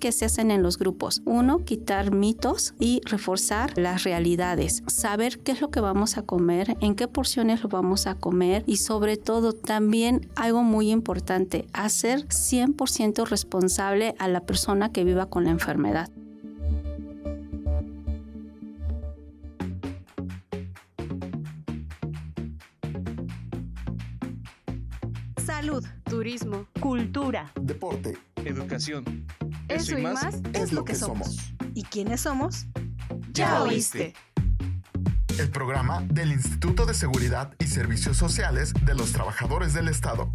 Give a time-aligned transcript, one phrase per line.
[0.00, 1.22] ¿qué se hacen en los grupos?
[1.26, 4.82] Uno, quitar mitos y reforzar las realidades.
[4.86, 8.64] Saber qué es lo que vamos a comer, en qué porciones lo vamos a comer
[8.66, 15.26] y sobre todo también algo muy importante, hacer 100% responsable a la persona que viva
[15.26, 16.10] con la enfermedad.
[25.44, 29.04] Salud, turismo, cultura, deporte, educación.
[29.70, 31.36] Eso, y más, es, lo que, somos.
[31.74, 32.66] ¿Y quiénes somos?
[33.32, 34.14] Ya oíste.
[35.38, 40.32] El programa del Instituto de Seguridad y Servicios Sociales de los Trabajadores del Estado.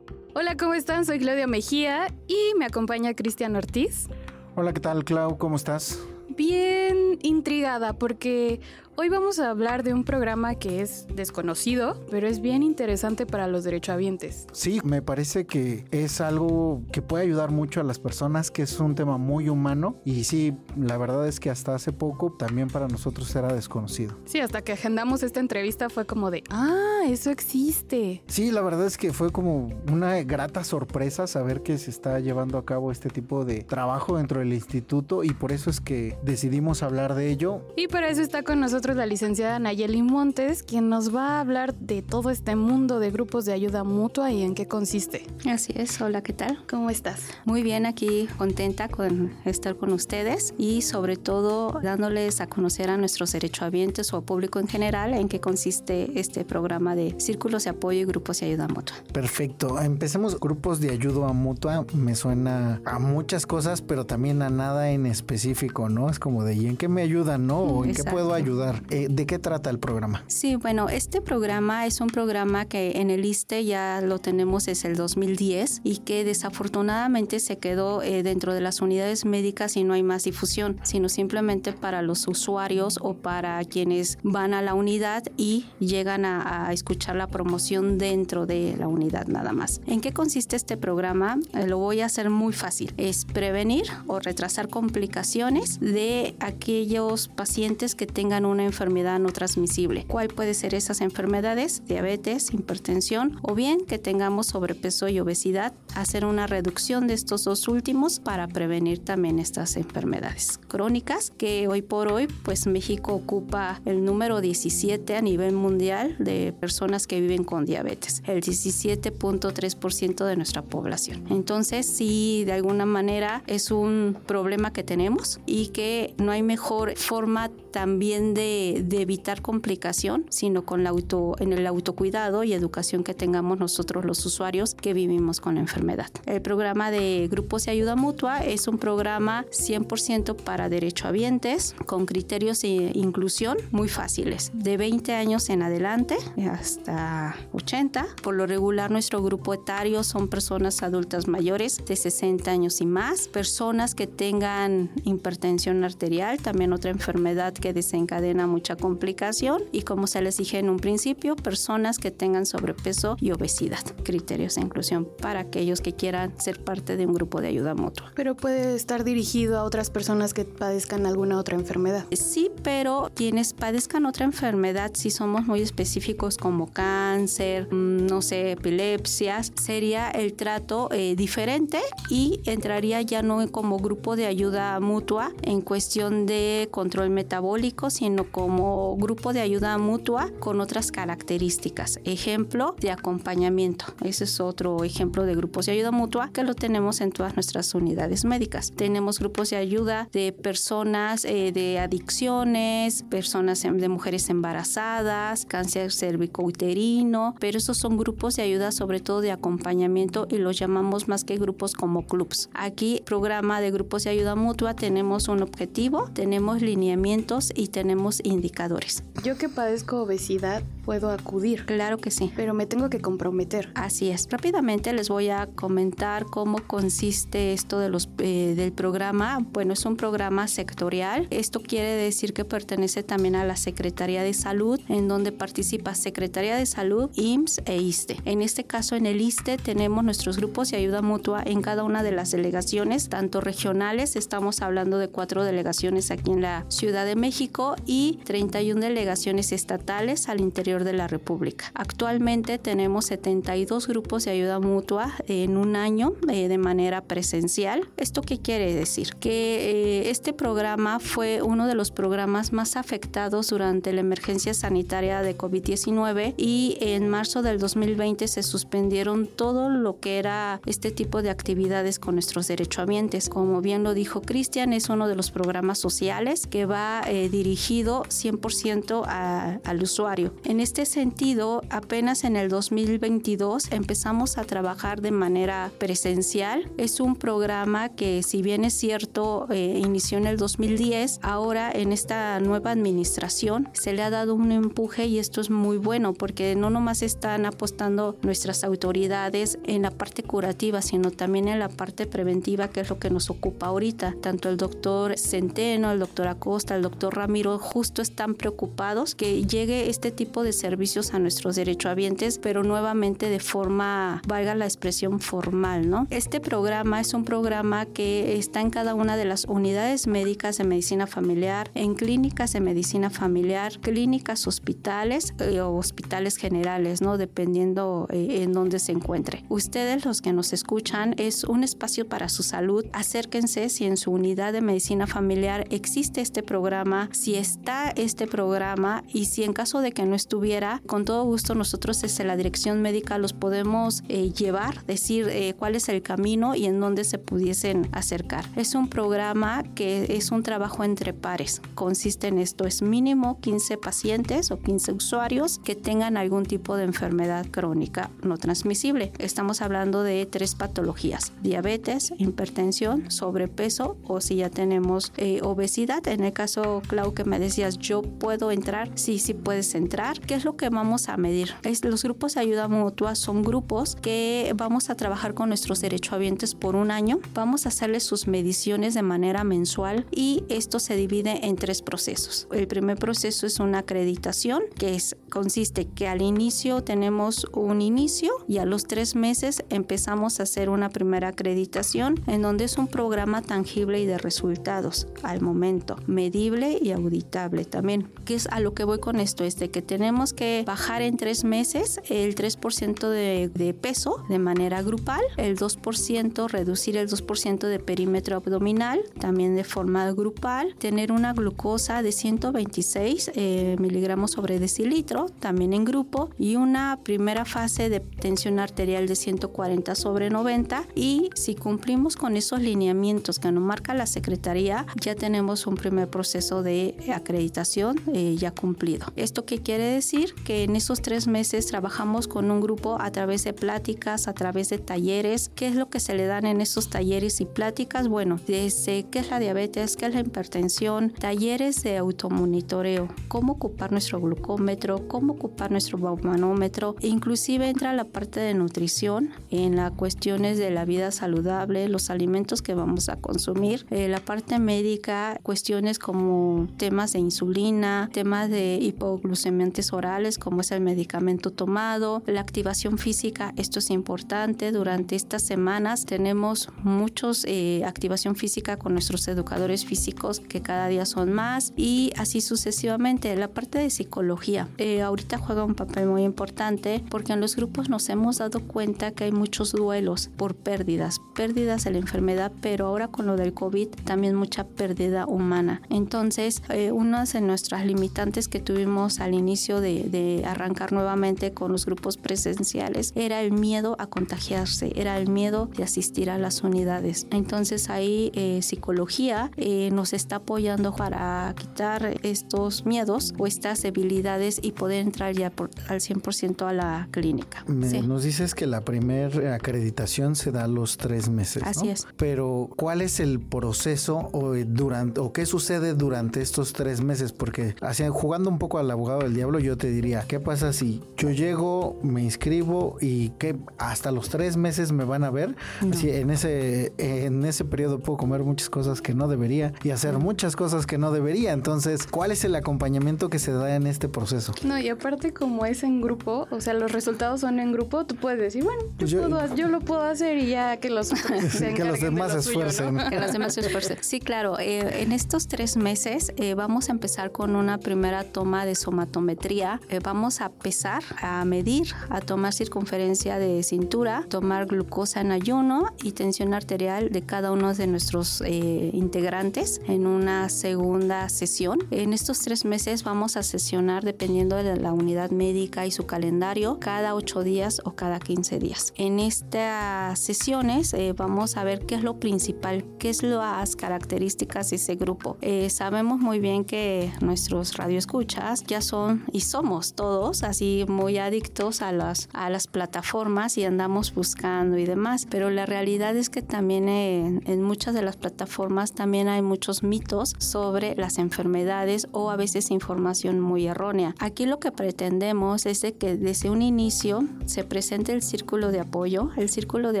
[0.34, 1.04] Hola, ¿cómo están?
[1.06, 4.08] Soy Claudia Mejía y me acompaña Cristian Ortiz.
[4.56, 5.38] Hola, ¿qué tal, Clau?
[5.38, 6.00] ¿Cómo estás?
[6.30, 8.60] Bien intrigada porque
[9.02, 13.46] Hoy vamos a hablar de un programa que es desconocido, pero es bien interesante para
[13.46, 14.46] los derechohabientes.
[14.52, 18.78] Sí, me parece que es algo que puede ayudar mucho a las personas, que es
[18.78, 22.88] un tema muy humano y sí, la verdad es que hasta hace poco también para
[22.88, 24.18] nosotros era desconocido.
[24.26, 28.22] Sí, hasta que agendamos esta entrevista fue como de, ah, eso existe.
[28.26, 32.58] Sí, la verdad es que fue como una grata sorpresa saber que se está llevando
[32.58, 36.82] a cabo este tipo de trabajo dentro del instituto y por eso es que decidimos
[36.82, 37.62] hablar de ello.
[37.76, 41.74] Y para eso está con nosotros la licenciada Nayeli Montes, quien nos va a hablar
[41.74, 45.26] de todo este mundo de grupos de ayuda mutua y en qué consiste.
[45.48, 46.64] Así es, hola, ¿qué tal?
[46.68, 47.22] ¿Cómo estás?
[47.44, 52.96] Muy bien, aquí contenta con estar con ustedes y sobre todo dándoles a conocer a
[52.96, 57.70] nuestros derechohabientes o a público en general en qué consiste este programa de círculos de
[57.70, 58.96] apoyo y grupos de ayuda mutua.
[59.12, 64.90] Perfecto, empecemos grupos de ayuda mutua, me suena a muchas cosas, pero también a nada
[64.90, 66.10] en específico, ¿no?
[66.10, 67.60] Es como de, ¿y en qué me ayudan, no?
[67.60, 68.79] ¿O en qué puedo ayudar?
[68.90, 70.24] Eh, ¿De qué trata el programa?
[70.26, 74.88] Sí, bueno, este programa es un programa que en el ISTE ya lo tenemos desde
[74.88, 79.94] el 2010 y que desafortunadamente se quedó eh, dentro de las unidades médicas y no
[79.94, 85.24] hay más difusión, sino simplemente para los usuarios o para quienes van a la unidad
[85.36, 89.80] y llegan a, a escuchar la promoción dentro de la unidad nada más.
[89.86, 91.38] ¿En qué consiste este programa?
[91.54, 92.92] Eh, lo voy a hacer muy fácil.
[92.96, 100.04] Es prevenir o retrasar complicaciones de aquellos pacientes que tengan una enfermedad no transmisible.
[100.06, 101.82] ¿Cuál puede ser esas enfermedades?
[101.86, 105.72] Diabetes, hipertensión o bien que tengamos sobrepeso y obesidad.
[105.94, 111.82] Hacer una reducción de estos dos últimos para prevenir también estas enfermedades crónicas que hoy
[111.82, 117.44] por hoy pues México ocupa el número 17 a nivel mundial de personas que viven
[117.44, 121.24] con diabetes, el 17.3% de nuestra población.
[121.30, 126.96] Entonces sí, de alguna manera es un problema que tenemos y que no hay mejor
[126.96, 133.14] forma también de evitar complicación, sino con la auto, en el autocuidado y educación que
[133.14, 136.10] tengamos nosotros los usuarios que vivimos con la enfermedad.
[136.26, 142.62] El programa de grupos de ayuda mutua es un programa 100% para derechohabientes con criterios
[142.62, 146.16] de inclusión muy fáciles, de 20 años en adelante
[146.50, 148.06] hasta 80.
[148.22, 153.28] Por lo regular nuestro grupo etario son personas adultas mayores de 60 años y más,
[153.28, 160.22] personas que tengan hipertensión arterial, también otra enfermedad que desencadena mucha complicación y como se
[160.22, 163.84] les dije en un principio, personas que tengan sobrepeso y obesidad.
[164.02, 168.12] Criterios de inclusión para aquellos que quieran ser parte de un grupo de ayuda mutua.
[168.14, 172.06] Pero puede estar dirigido a otras personas que padezcan alguna otra enfermedad.
[172.12, 178.52] Sí, pero quienes padezcan otra enfermedad, si somos muy específicos como cáncer, mm, no sé,
[178.52, 185.32] epilepsias, sería el trato eh, diferente y entraría ya no como grupo de ayuda mutua
[185.42, 187.49] en cuestión de control metabólico,
[187.88, 191.98] sino como grupo de ayuda mutua con otras características.
[192.04, 193.86] Ejemplo de acompañamiento.
[194.04, 197.74] Ese es otro ejemplo de grupos de ayuda mutua que lo tenemos en todas nuestras
[197.74, 198.72] unidades médicas.
[198.74, 207.34] Tenemos grupos de ayuda de personas eh, de adicciones, personas de mujeres embarazadas, cáncer cervicouterino,
[207.40, 211.36] pero esos son grupos de ayuda sobre todo de acompañamiento y los llamamos más que
[211.36, 212.48] grupos como clubs.
[212.54, 219.02] Aquí, programa de grupos de ayuda mutua, tenemos un objetivo, tenemos lineamientos y tenemos indicadores.
[219.24, 221.66] Yo que padezco obesidad, puedo acudir.
[221.66, 222.32] Claro que sí.
[222.34, 223.70] Pero me tengo que comprometer.
[223.74, 224.26] Así es.
[224.30, 229.38] Rápidamente les voy a comentar cómo consiste esto de los, eh, del programa.
[229.52, 231.26] Bueno, es un programa sectorial.
[231.30, 236.56] Esto quiere decir que pertenece también a la Secretaría de Salud, en donde participa Secretaría
[236.56, 238.16] de Salud, IMSS e ISTE.
[238.24, 242.02] En este caso, en el ISTE tenemos nuestros grupos de ayuda mutua en cada una
[242.02, 247.16] de las delegaciones, tanto regionales, estamos hablando de cuatro delegaciones aquí en la Ciudad de
[247.16, 247.50] México, y
[247.86, 251.70] y 31 delegaciones estatales al interior de la República.
[251.74, 257.88] Actualmente tenemos 72 grupos de ayuda mutua en un año eh, de manera presencial.
[257.96, 259.14] ¿Esto qué quiere decir?
[259.16, 265.22] Que eh, este programa fue uno de los programas más afectados durante la emergencia sanitaria
[265.22, 271.22] de COVID-19 y en marzo del 2020 se suspendieron todo lo que era este tipo
[271.22, 273.28] de actividades con nuestros derechohabientes.
[273.28, 278.04] Como bien lo dijo Cristian, es uno de los programas sociales que va eh, dirigido
[278.04, 280.32] 100% al usuario.
[280.44, 286.70] En este sentido, apenas en el 2022 empezamos a trabajar de manera presencial.
[286.76, 291.92] Es un programa que si bien es cierto, eh, inició en el 2010, ahora en
[291.92, 296.54] esta nueva administración se le ha dado un empuje y esto es muy bueno porque
[296.54, 302.06] no nomás están apostando nuestras autoridades en la parte curativa, sino también en la parte
[302.06, 304.14] preventiva, que es lo que nos ocupa ahorita.
[304.20, 309.90] Tanto el doctor Centeno, el doctor Acosta, el doctor Ramiro, justo están preocupados que llegue
[309.90, 315.88] este tipo de servicios a nuestros derechohabientes, pero nuevamente de forma, valga la expresión formal,
[315.88, 316.06] ¿no?
[316.10, 320.64] Este programa es un programa que está en cada una de las unidades médicas de
[320.64, 327.18] medicina familiar, en clínicas de medicina familiar, clínicas hospitales eh, o hospitales generales, ¿no?
[327.18, 329.44] Dependiendo eh, en dónde se encuentre.
[329.48, 332.86] Ustedes, los que nos escuchan, es un espacio para su salud.
[332.92, 339.04] Acérquense si en su unidad de medicina familiar existe este programa, si está este programa
[339.08, 342.82] y si en caso de que no estuviera, con todo gusto nosotros desde la dirección
[342.82, 347.88] médica los podemos eh, llevar, decir cuál es el camino y en dónde se pudiesen
[347.92, 348.44] acercar.
[348.56, 351.60] Es un programa que es un trabajo entre pares.
[351.74, 356.84] Consiste en esto, es mínimo 15 pacientes o 15 usuarios que tengan algún tipo de
[356.84, 359.12] enfermedad crónica no transmisible.
[359.18, 366.06] Estamos hablando de tres patologías, diabetes, hipertensión, sobrepeso o si ya tenemos eh, obesidad.
[366.08, 370.20] En el caso, Clau, que me decías, yo puedo entrar, sí, sí puedes entrar.
[370.20, 371.54] ¿Qué es lo que vamos a medir?
[371.62, 376.54] Es, los grupos de ayuda mutua son grupos que vamos a trabajar con nuestros derechohabientes
[376.54, 377.20] por un año.
[377.34, 382.48] Vamos a hacerles sus mediciones de manera mensual y esto se divide en tres procesos.
[382.52, 388.32] El primer proceso es una acreditación, que es, consiste que al inicio tenemos un inicio
[388.48, 392.86] y a los tres meses empezamos a hacer una primera acreditación en donde es un
[392.86, 398.08] programa tangible y de resultados al momento, medible y auditable también.
[398.24, 399.44] ¿Qué es a lo que voy con esto?
[399.44, 404.38] Es de que tenemos que bajar en tres meses el 3% de, de peso de
[404.38, 411.12] manera grupal, el 2% reducir el 2% de perímetro abdominal, también de forma grupal, tener
[411.12, 417.88] una glucosa de 126 eh, miligramos sobre decilitro, también en grupo, y una primera fase
[417.88, 420.84] de tensión arterial de 140 sobre 90.
[420.94, 426.08] Y si cumplimos con esos lineamientos que nos marca la Secretaría, ya tenemos un primer
[426.08, 429.06] proceso de acreditación eh, ya cumplido.
[429.16, 430.34] ¿Esto qué quiere decir?
[430.44, 434.68] Que en esos tres meses trabajamos con un grupo a través de pláticas, a través
[434.70, 435.50] de talleres.
[435.54, 438.08] ¿Qué es lo que se le dan en esos talleres y pláticas?
[438.08, 443.92] Bueno, desde qué es la diabetes, qué es la hipertensión, talleres de automonitoreo, cómo ocupar
[443.92, 449.92] nuestro glucómetro, cómo ocupar nuestro baumanómetro, e inclusive entra la parte de nutrición en las
[449.92, 455.38] cuestiones de la vida saludable, los alimentos que vamos a consumir, eh, la parte médica,
[455.42, 462.40] cuestiones como temas de insulina, temas de hipoglucemiantes orales como es el medicamento tomado, la
[462.40, 469.26] activación física, esto es importante, durante estas semanas tenemos muchos eh, activación física con nuestros
[469.28, 473.34] educadores físicos que cada día son más y así sucesivamente.
[473.36, 477.88] La parte de psicología eh, ahorita juega un papel muy importante porque en los grupos
[477.88, 482.86] nos hemos dado cuenta que hay muchos duelos por pérdidas, pérdidas de la enfermedad, pero
[482.86, 485.82] ahora con lo del COVID también mucha pérdida humana.
[485.90, 491.72] Entonces, eh, una de nuestras limitantes que tuvimos al inicio de, de arrancar nuevamente con
[491.72, 496.62] los grupos presenciales era el miedo a contagiarse, era el miedo de asistir a las
[496.62, 497.26] unidades.
[497.30, 504.60] Entonces ahí eh, psicología eh, nos está apoyando para quitar estos miedos o estas debilidades
[504.62, 507.64] y poder entrar ya por, al 100% a la clínica.
[507.66, 511.62] Nos dices que la primera acreditación se da a los tres meses.
[511.64, 512.06] Así es.
[512.16, 517.32] Pero ¿cuál es el proceso o, durante, o qué sucede durante estos tres meses?
[517.32, 521.02] Porque así, jugando un poco al abogado del diablo, yo te diría, ¿qué pasa si
[521.16, 525.56] yo llego, me inscribo y que hasta los tres meses me van a ver?
[525.92, 530.18] Si en ese, en ese periodo puedo comer muchas cosas que no debería y hacer
[530.18, 531.52] muchas cosas que no debería.
[531.52, 534.52] Entonces, ¿cuál es el acompañamiento que se da en este proceso?
[534.62, 538.16] No, y aparte como es en grupo, o sea, los resultados son en grupo, tú
[538.16, 541.10] puedes decir, bueno, yo, lo puedo hacer y ya que los,
[541.76, 542.98] que los demás de esfuercen.
[543.08, 543.98] Que los demás se esfuercen.
[544.00, 544.58] Sí, claro.
[544.58, 549.80] Eh, en estos tres meses eh, vamos a empezar con una primera toma de somatometría.
[549.88, 555.94] Eh, vamos a pesar, a medir, a tomar circunferencia de cintura, tomar glucosa en ayuno
[556.02, 561.78] y tensión arterial de cada uno de nuestros eh, integrantes en una segunda sesión.
[561.90, 566.78] En estos tres meses vamos a sesionar dependiendo de la unidad médica y su calendario
[566.80, 568.92] cada ocho días o cada 15 días.
[568.96, 574.76] En estas sesiones vamos a ver qué es lo principal, qué es las características de
[574.76, 575.36] ese grupo.
[575.40, 575.70] Eh,
[576.18, 582.28] muy bien que nuestros radioescuchas ya son y somos todos así muy adictos a las,
[582.32, 587.42] a las plataformas y andamos buscando y demás, pero la realidad es que también en,
[587.46, 592.70] en muchas de las plataformas también hay muchos mitos sobre las enfermedades o a veces
[592.70, 594.14] información muy errónea.
[594.18, 598.80] Aquí lo que pretendemos es de que desde un inicio se presente el círculo de
[598.80, 599.30] apoyo.
[599.36, 600.00] El círculo de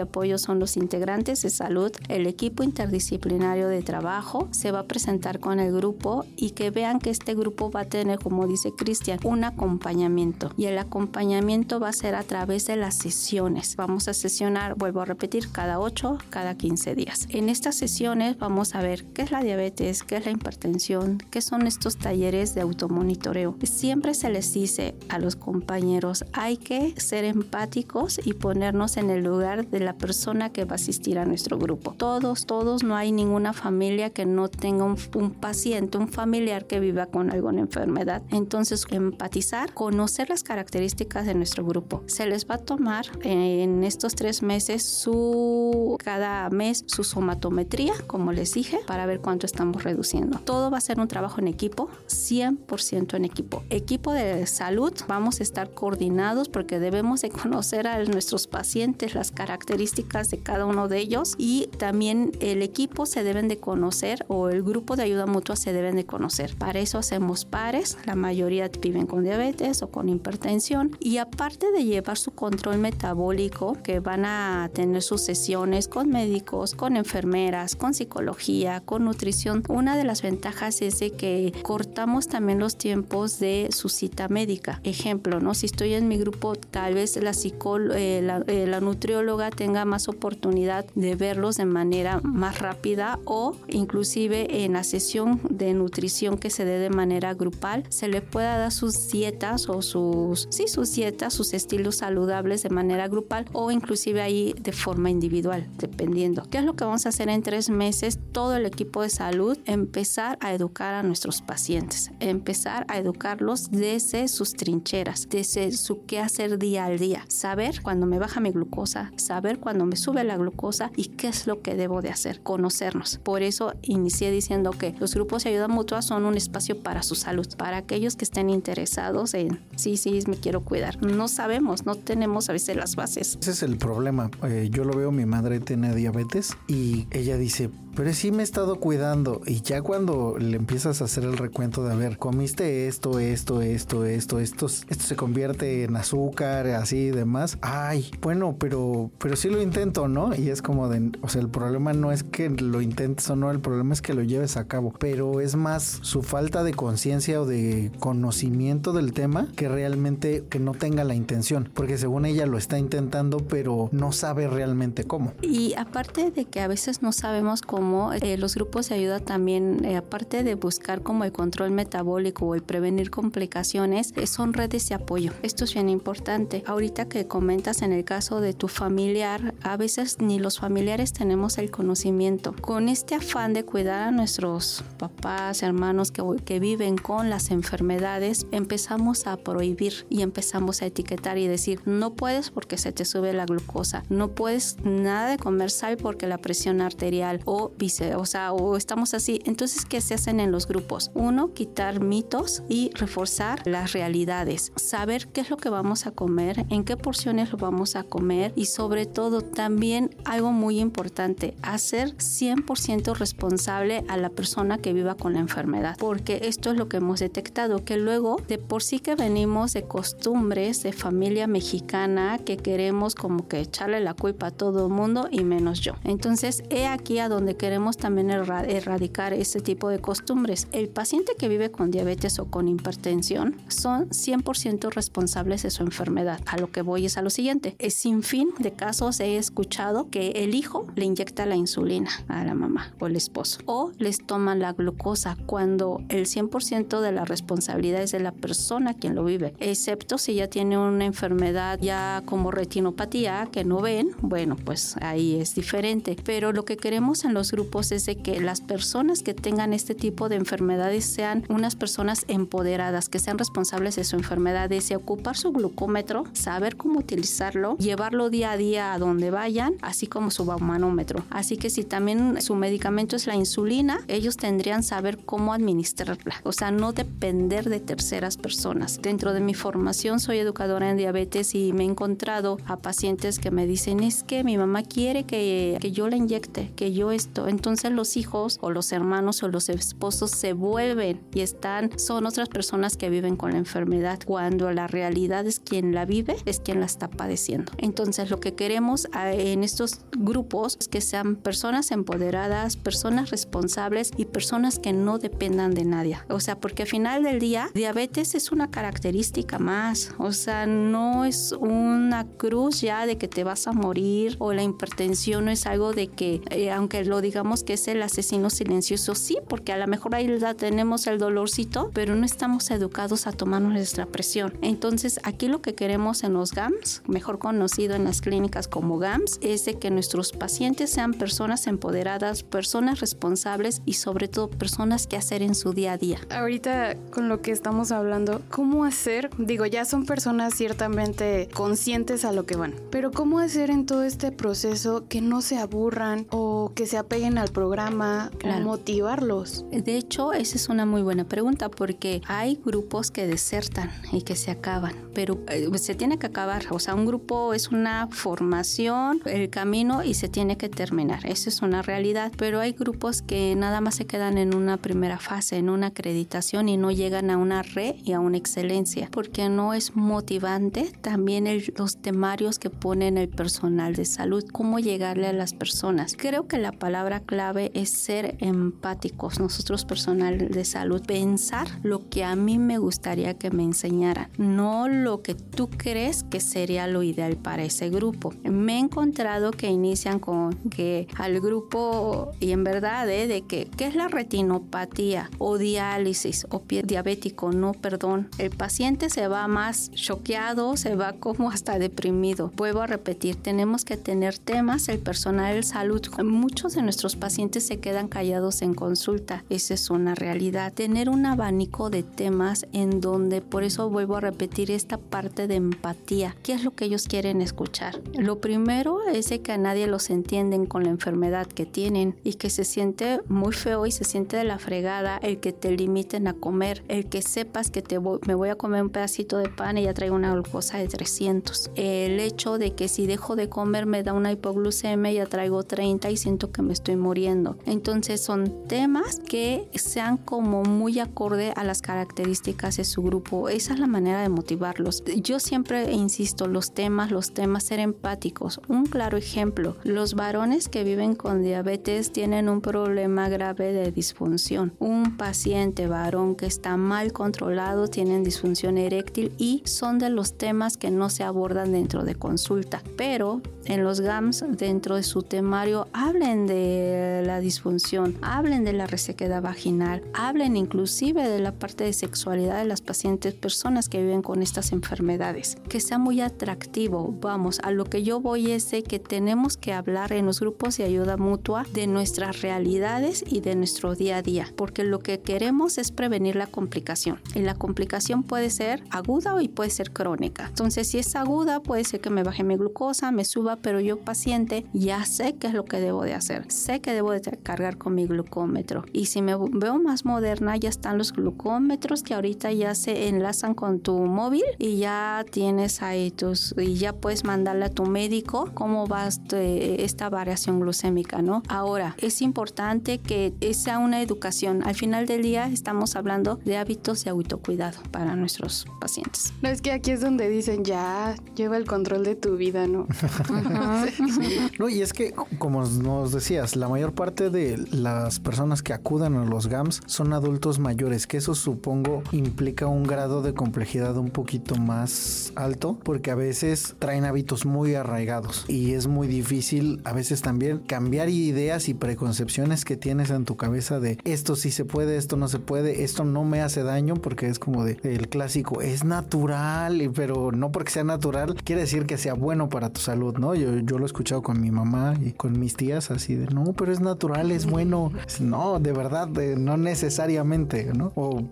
[0.00, 5.40] apoyo son los integrantes de salud, el equipo interdisciplinario de trabajo, se va a presentar
[5.40, 5.89] con el grupo
[6.36, 10.52] y que vean que este grupo va a tener, como dice Cristian, un acompañamiento.
[10.56, 13.76] Y el acompañamiento va a ser a través de las sesiones.
[13.76, 17.26] Vamos a sesionar, vuelvo a repetir, cada 8, cada 15 días.
[17.30, 21.40] En estas sesiones vamos a ver qué es la diabetes, qué es la hipertensión, qué
[21.40, 23.56] son estos talleres de automonitoreo.
[23.62, 29.24] Siempre se les dice a los compañeros, hay que ser empáticos y ponernos en el
[29.24, 31.94] lugar de la persona que va a asistir a nuestro grupo.
[31.96, 37.06] Todos, todos, no hay ninguna familia que no tenga un, paciente, un familiar que viva
[37.06, 38.22] con alguna enfermedad.
[38.30, 42.02] Entonces, empatizar, conocer las características de nuestro grupo.
[42.06, 48.32] Se les va a tomar en estos tres meses su, cada mes su somatometría, como
[48.32, 50.38] les dije, para ver cuánto estamos reduciendo.
[50.38, 53.62] Todo va a ser un trabajo en equipo, 100% en equipo.
[53.70, 59.30] Equipo de salud, vamos a estar coordinados porque debemos de conocer a nuestros pacientes, las
[59.30, 64.48] características de cada uno de ellos y también el equipo se deben de conocer o
[64.48, 66.54] el grupo de ayuda mutua se deben de conocer.
[66.56, 71.84] Para eso hacemos pares, la mayoría viven con diabetes o con hipertensión y aparte de
[71.84, 77.94] llevar su control metabólico, que van a tener sus sesiones con médicos, con enfermeras, con
[77.94, 83.68] psicología, con nutrición, una de las ventajas es de que cortamos también los tiempos de
[83.70, 84.80] su cita médica.
[84.84, 85.54] Ejemplo, ¿no?
[85.54, 90.08] Si estoy en mi grupo, tal vez la, eh, la, eh, la nutrióloga tenga más
[90.08, 96.50] oportunidad de verlos de manera más rápida o inclusive en la sesión de nutrición que
[96.50, 100.92] se dé de manera grupal, se le pueda dar sus dietas o sus, sí, sus
[100.94, 106.42] dietas, sus estilos saludables de manera grupal o inclusive ahí de forma individual, dependiendo.
[106.50, 108.18] ¿Qué es lo que vamos a hacer en tres meses?
[108.32, 114.28] Todo el equipo de salud empezar a educar a nuestros pacientes, empezar a educarlos desde
[114.28, 119.12] sus trincheras, desde su qué hacer día al día, saber cuando me baja mi glucosa,
[119.16, 123.18] saber cuando me sube la glucosa y qué es lo que debo de hacer, conocernos.
[123.22, 127.46] Por eso inicié diciendo que los grupos ayuda mutua son un espacio para su salud,
[127.56, 131.02] para aquellos que estén interesados en, sí, sí, me quiero cuidar.
[131.02, 133.38] No sabemos, no tenemos a veces las bases.
[133.40, 134.30] Ese es el problema.
[134.44, 138.44] Eh, yo lo veo, mi madre tiene diabetes y ella dice, pero sí me he
[138.44, 142.86] estado cuidando y ya cuando le empiezas a hacer el recuento de a ver, comiste
[142.86, 147.58] esto, esto, esto, esto, esto, esto se convierte en azúcar, así y demás.
[147.62, 150.34] Ay, bueno, pero, pero sí lo intento, ¿no?
[150.34, 153.50] Y es como de, o sea, el problema no es que lo intentes o no,
[153.50, 157.40] el problema es que lo lleves a cabo, pero es más su falta de conciencia
[157.40, 162.46] o de conocimiento del tema que realmente que no tenga la intención, porque según ella
[162.46, 165.32] lo está intentando, pero no sabe realmente cómo.
[165.42, 169.84] Y aparte de que a veces no sabemos cómo, eh, los grupos de ayuda también,
[169.84, 174.88] eh, aparte de buscar como el control metabólico o el prevenir complicaciones, eh, son redes
[174.88, 175.32] de apoyo.
[175.42, 176.62] Esto es bien importante.
[176.66, 181.58] Ahorita que comentas en el caso de tu familiar, a veces ni los familiares tenemos
[181.58, 182.54] el conocimiento.
[182.60, 185.29] Con este afán de cuidar a nuestros papás,
[185.62, 191.46] hermanos que, que viven con las enfermedades, empezamos a prohibir y empezamos a etiquetar y
[191.46, 195.96] decir, no puedes porque se te sube la glucosa, no puedes nada de comer sal
[195.96, 199.40] porque la presión arterial o vice, o sea, o estamos así.
[199.44, 201.10] Entonces, ¿qué se hacen en los grupos?
[201.14, 204.72] Uno, quitar mitos y reforzar las realidades.
[204.76, 208.52] Saber qué es lo que vamos a comer, en qué porciones lo vamos a comer
[208.56, 215.14] y sobre todo también algo muy importante, hacer 100% responsable a la persona que viva
[215.20, 218.98] con la enfermedad, porque esto es lo que hemos detectado, que luego de por sí
[218.98, 224.50] que venimos de costumbres de familia mexicana que queremos como que echarle la culpa a
[224.50, 225.92] todo el mundo y menos yo.
[226.02, 230.66] Entonces, he aquí a donde queremos también erradicar este tipo de costumbres.
[230.72, 236.40] El paciente que vive con diabetes o con hipertensión son 100% responsables de su enfermedad.
[236.46, 237.76] A lo que voy es a lo siguiente.
[237.78, 242.44] Es sin fin de casos he escuchado que el hijo le inyecta la insulina a
[242.44, 247.12] la mamá o el esposo o les toman la glucosa cuando cuando el 100% de
[247.12, 251.78] la responsabilidad es de la persona quien lo vive, excepto si ya tiene una enfermedad
[251.80, 256.16] ya como retinopatía que no ven, bueno, pues ahí es diferente.
[256.24, 259.94] Pero lo que queremos en los grupos es de que las personas que tengan este
[259.94, 265.36] tipo de enfermedades sean unas personas empoderadas, que sean responsables de su enfermedad, de ocupar
[265.36, 270.46] su glucómetro, saber cómo utilizarlo, llevarlo día a día a donde vayan, así como su
[270.46, 271.22] baumanómetro.
[271.30, 276.50] Así que si también su medicamento es la insulina, ellos tendrían saber cómo administrarla, o
[276.50, 279.00] sea, no depender de terceras personas.
[279.00, 283.52] Dentro de mi formación soy educadora en diabetes y me he encontrado a pacientes que
[283.52, 287.46] me dicen, es que mi mamá quiere que, que yo la inyecte, que yo esto.
[287.46, 292.48] Entonces los hijos o los hermanos o los esposos se vuelven y están, son otras
[292.48, 296.80] personas que viven con la enfermedad, cuando la realidad es quien la vive, es quien
[296.80, 297.70] la está padeciendo.
[297.78, 304.24] Entonces lo que queremos en estos grupos es que sean personas empoderadas, personas responsables y
[304.24, 306.18] personas que no dependan de nadie.
[306.28, 310.14] O sea, porque al final del día, diabetes es una característica más.
[310.18, 314.62] O sea, no es una cruz ya de que te vas a morir o la
[314.62, 319.14] hipertensión no es algo de que, eh, aunque lo digamos que es el asesino silencioso,
[319.14, 323.72] sí, porque a lo mejor ahí tenemos el dolorcito, pero no estamos educados a tomarnos
[323.72, 324.56] nuestra presión.
[324.62, 329.38] Entonces, aquí lo que queremos en los GAMS, mejor conocido en las clínicas como GAMS,
[329.42, 334.69] es que nuestros pacientes sean personas empoderadas, personas responsables y sobre todo personas
[335.08, 336.18] que hacer en su día a día.
[336.30, 339.30] Ahorita con lo que estamos hablando, ¿cómo hacer?
[339.38, 344.04] Digo, ya son personas ciertamente conscientes a lo que van, pero ¿cómo hacer en todo
[344.04, 349.64] este proceso que no se aburran o que se apeguen al programa o motivarlos?
[349.70, 354.34] De hecho, esa es una muy buena pregunta porque hay grupos que desertan y que
[354.34, 359.20] se acaban, pero eh, se tiene que acabar, o sea, un grupo es una formación,
[359.26, 363.54] el camino y se tiene que terminar, eso es una realidad, pero hay grupos que
[363.56, 367.36] nada más se quedan en una primera fase, en una acreditación y no llegan a
[367.36, 373.18] una red y a una excelencia, porque no es motivante también los temarios que ponen
[373.18, 376.14] el personal de salud, cómo llegarle a las personas.
[376.16, 382.24] Creo que la palabra clave es ser empáticos, nosotros personal de salud, pensar lo que
[382.24, 387.02] a mí me gustaría que me enseñaran, no lo que tú crees que sería lo
[387.02, 388.32] ideal para ese grupo.
[388.44, 393.26] Me he encontrado que inician con que al grupo, y en verdad, ¿eh?
[393.26, 394.08] de que, ¿qué es la
[394.50, 397.52] retinopatía o diálisis o pie diabético?
[397.52, 398.28] No, perdón.
[398.38, 402.52] El paciente se va más choqueado, se va como hasta deprimido.
[402.56, 406.00] Vuelvo a repetir, tenemos que tener temas, el personal de salud.
[406.24, 409.44] Muchos de nuestros pacientes se quedan callados en consulta.
[409.48, 410.72] Esa es una realidad.
[410.72, 415.56] Tener un abanico de temas en donde, por eso vuelvo a repetir esta parte de
[415.56, 416.36] empatía.
[416.42, 418.00] ¿Qué es lo que ellos quieren escuchar?
[418.14, 422.50] Lo primero es que a nadie los entienden con la enfermedad que tienen y que
[422.50, 426.82] se siente muy feo y se siente la fregada el que te limiten a comer,
[426.88, 429.94] el que sepas que te me voy a comer un pedacito de pan y ya
[429.94, 431.70] traigo una glucosa de 300.
[431.74, 436.10] El hecho de que si dejo de comer me da una hipoglucemia, ya traigo 30
[436.10, 437.56] y siento que me estoy muriendo.
[437.66, 443.48] Entonces son temas que sean como muy acorde a las características de su grupo.
[443.48, 445.02] Esa es la manera de motivarlos.
[445.04, 448.60] Yo siempre insisto, los temas, los temas, ser empáticos.
[448.68, 454.29] Un claro ejemplo, los varones que viven con diabetes tienen un problema grave de disfunción.
[454.78, 460.76] Un paciente varón que está mal controlado tiene disfunción eréctil y son de los temas
[460.76, 462.82] que no se abordan dentro de consulta.
[462.96, 468.86] Pero en los GAMS, dentro de su temario, hablen de la disfunción, hablen de la
[468.86, 474.22] resequedad vaginal, hablen inclusive de la parte de sexualidad de las pacientes, personas que viven
[474.22, 475.56] con estas enfermedades.
[475.68, 477.14] Que sea muy atractivo.
[477.20, 480.76] Vamos, a lo que yo voy es de que tenemos que hablar en los grupos
[480.76, 485.20] de ayuda mutua de nuestras realidades y de nuestro día a día, porque lo que
[485.20, 487.20] queremos es prevenir la complicación.
[487.34, 490.46] Y la complicación puede ser aguda y puede ser crónica.
[490.48, 493.98] Entonces, si es aguda, puede ser que me baje mi glucosa, me suba, pero yo
[493.98, 496.50] paciente ya sé qué es lo que debo de hacer.
[496.50, 498.84] Sé que debo de cargar con mi glucómetro.
[498.92, 503.54] Y si me veo más moderna, ya están los glucómetros que ahorita ya se enlazan
[503.54, 508.50] con tu móvil y ya tienes ahí tus y ya puedes mandarle a tu médico
[508.54, 511.42] cómo va este, esta variación glucémica, ¿no?
[511.48, 514.62] Ahora, es importante que sea una educación.
[514.64, 519.32] Al final del día estamos hablando de hábitos de autocuidado para nuestros pacientes.
[519.42, 522.86] No, es que aquí es donde dicen ya, lleva el control de tu vida, ¿no?
[524.58, 529.16] no, y es que, como nos decías, la mayor parte de las personas que acudan
[529.16, 534.10] a los GAMS son adultos mayores, que eso supongo implica un grado de complejidad un
[534.10, 539.92] poquito más alto, porque a veces traen hábitos muy arraigados y es muy difícil a
[539.92, 544.64] veces también cambiar ideas y preconcepciones que tienes en tu cabeza de esto sí se
[544.64, 548.08] puede, esto no se puede, esto no me hace daño porque es como de el
[548.08, 552.80] clásico, es natural, pero no porque sea natural quiere decir que sea bueno para tu
[552.80, 553.34] salud, ¿no?
[553.34, 556.52] Yo, yo lo he escuchado con mi mamá y con mis tías así de, no,
[556.52, 557.92] pero es natural, es bueno.
[558.20, 560.92] No, de verdad, no necesariamente, ¿no?
[560.94, 561.22] O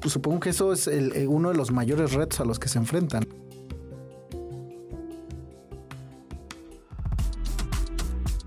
[0.00, 2.78] pues supongo que eso es el, uno de los mayores retos a los que se
[2.78, 3.26] enfrentan.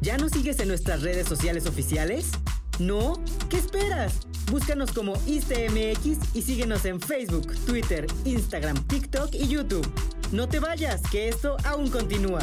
[0.01, 2.31] ¿Ya nos sigues en nuestras redes sociales oficiales?
[2.79, 3.21] ¿No?
[3.49, 4.21] ¿Qué esperas?
[4.49, 9.87] Búscanos como ICMX y síguenos en Facebook, Twitter, Instagram, TikTok y YouTube.
[10.31, 12.39] No te vayas, que esto aún continúa.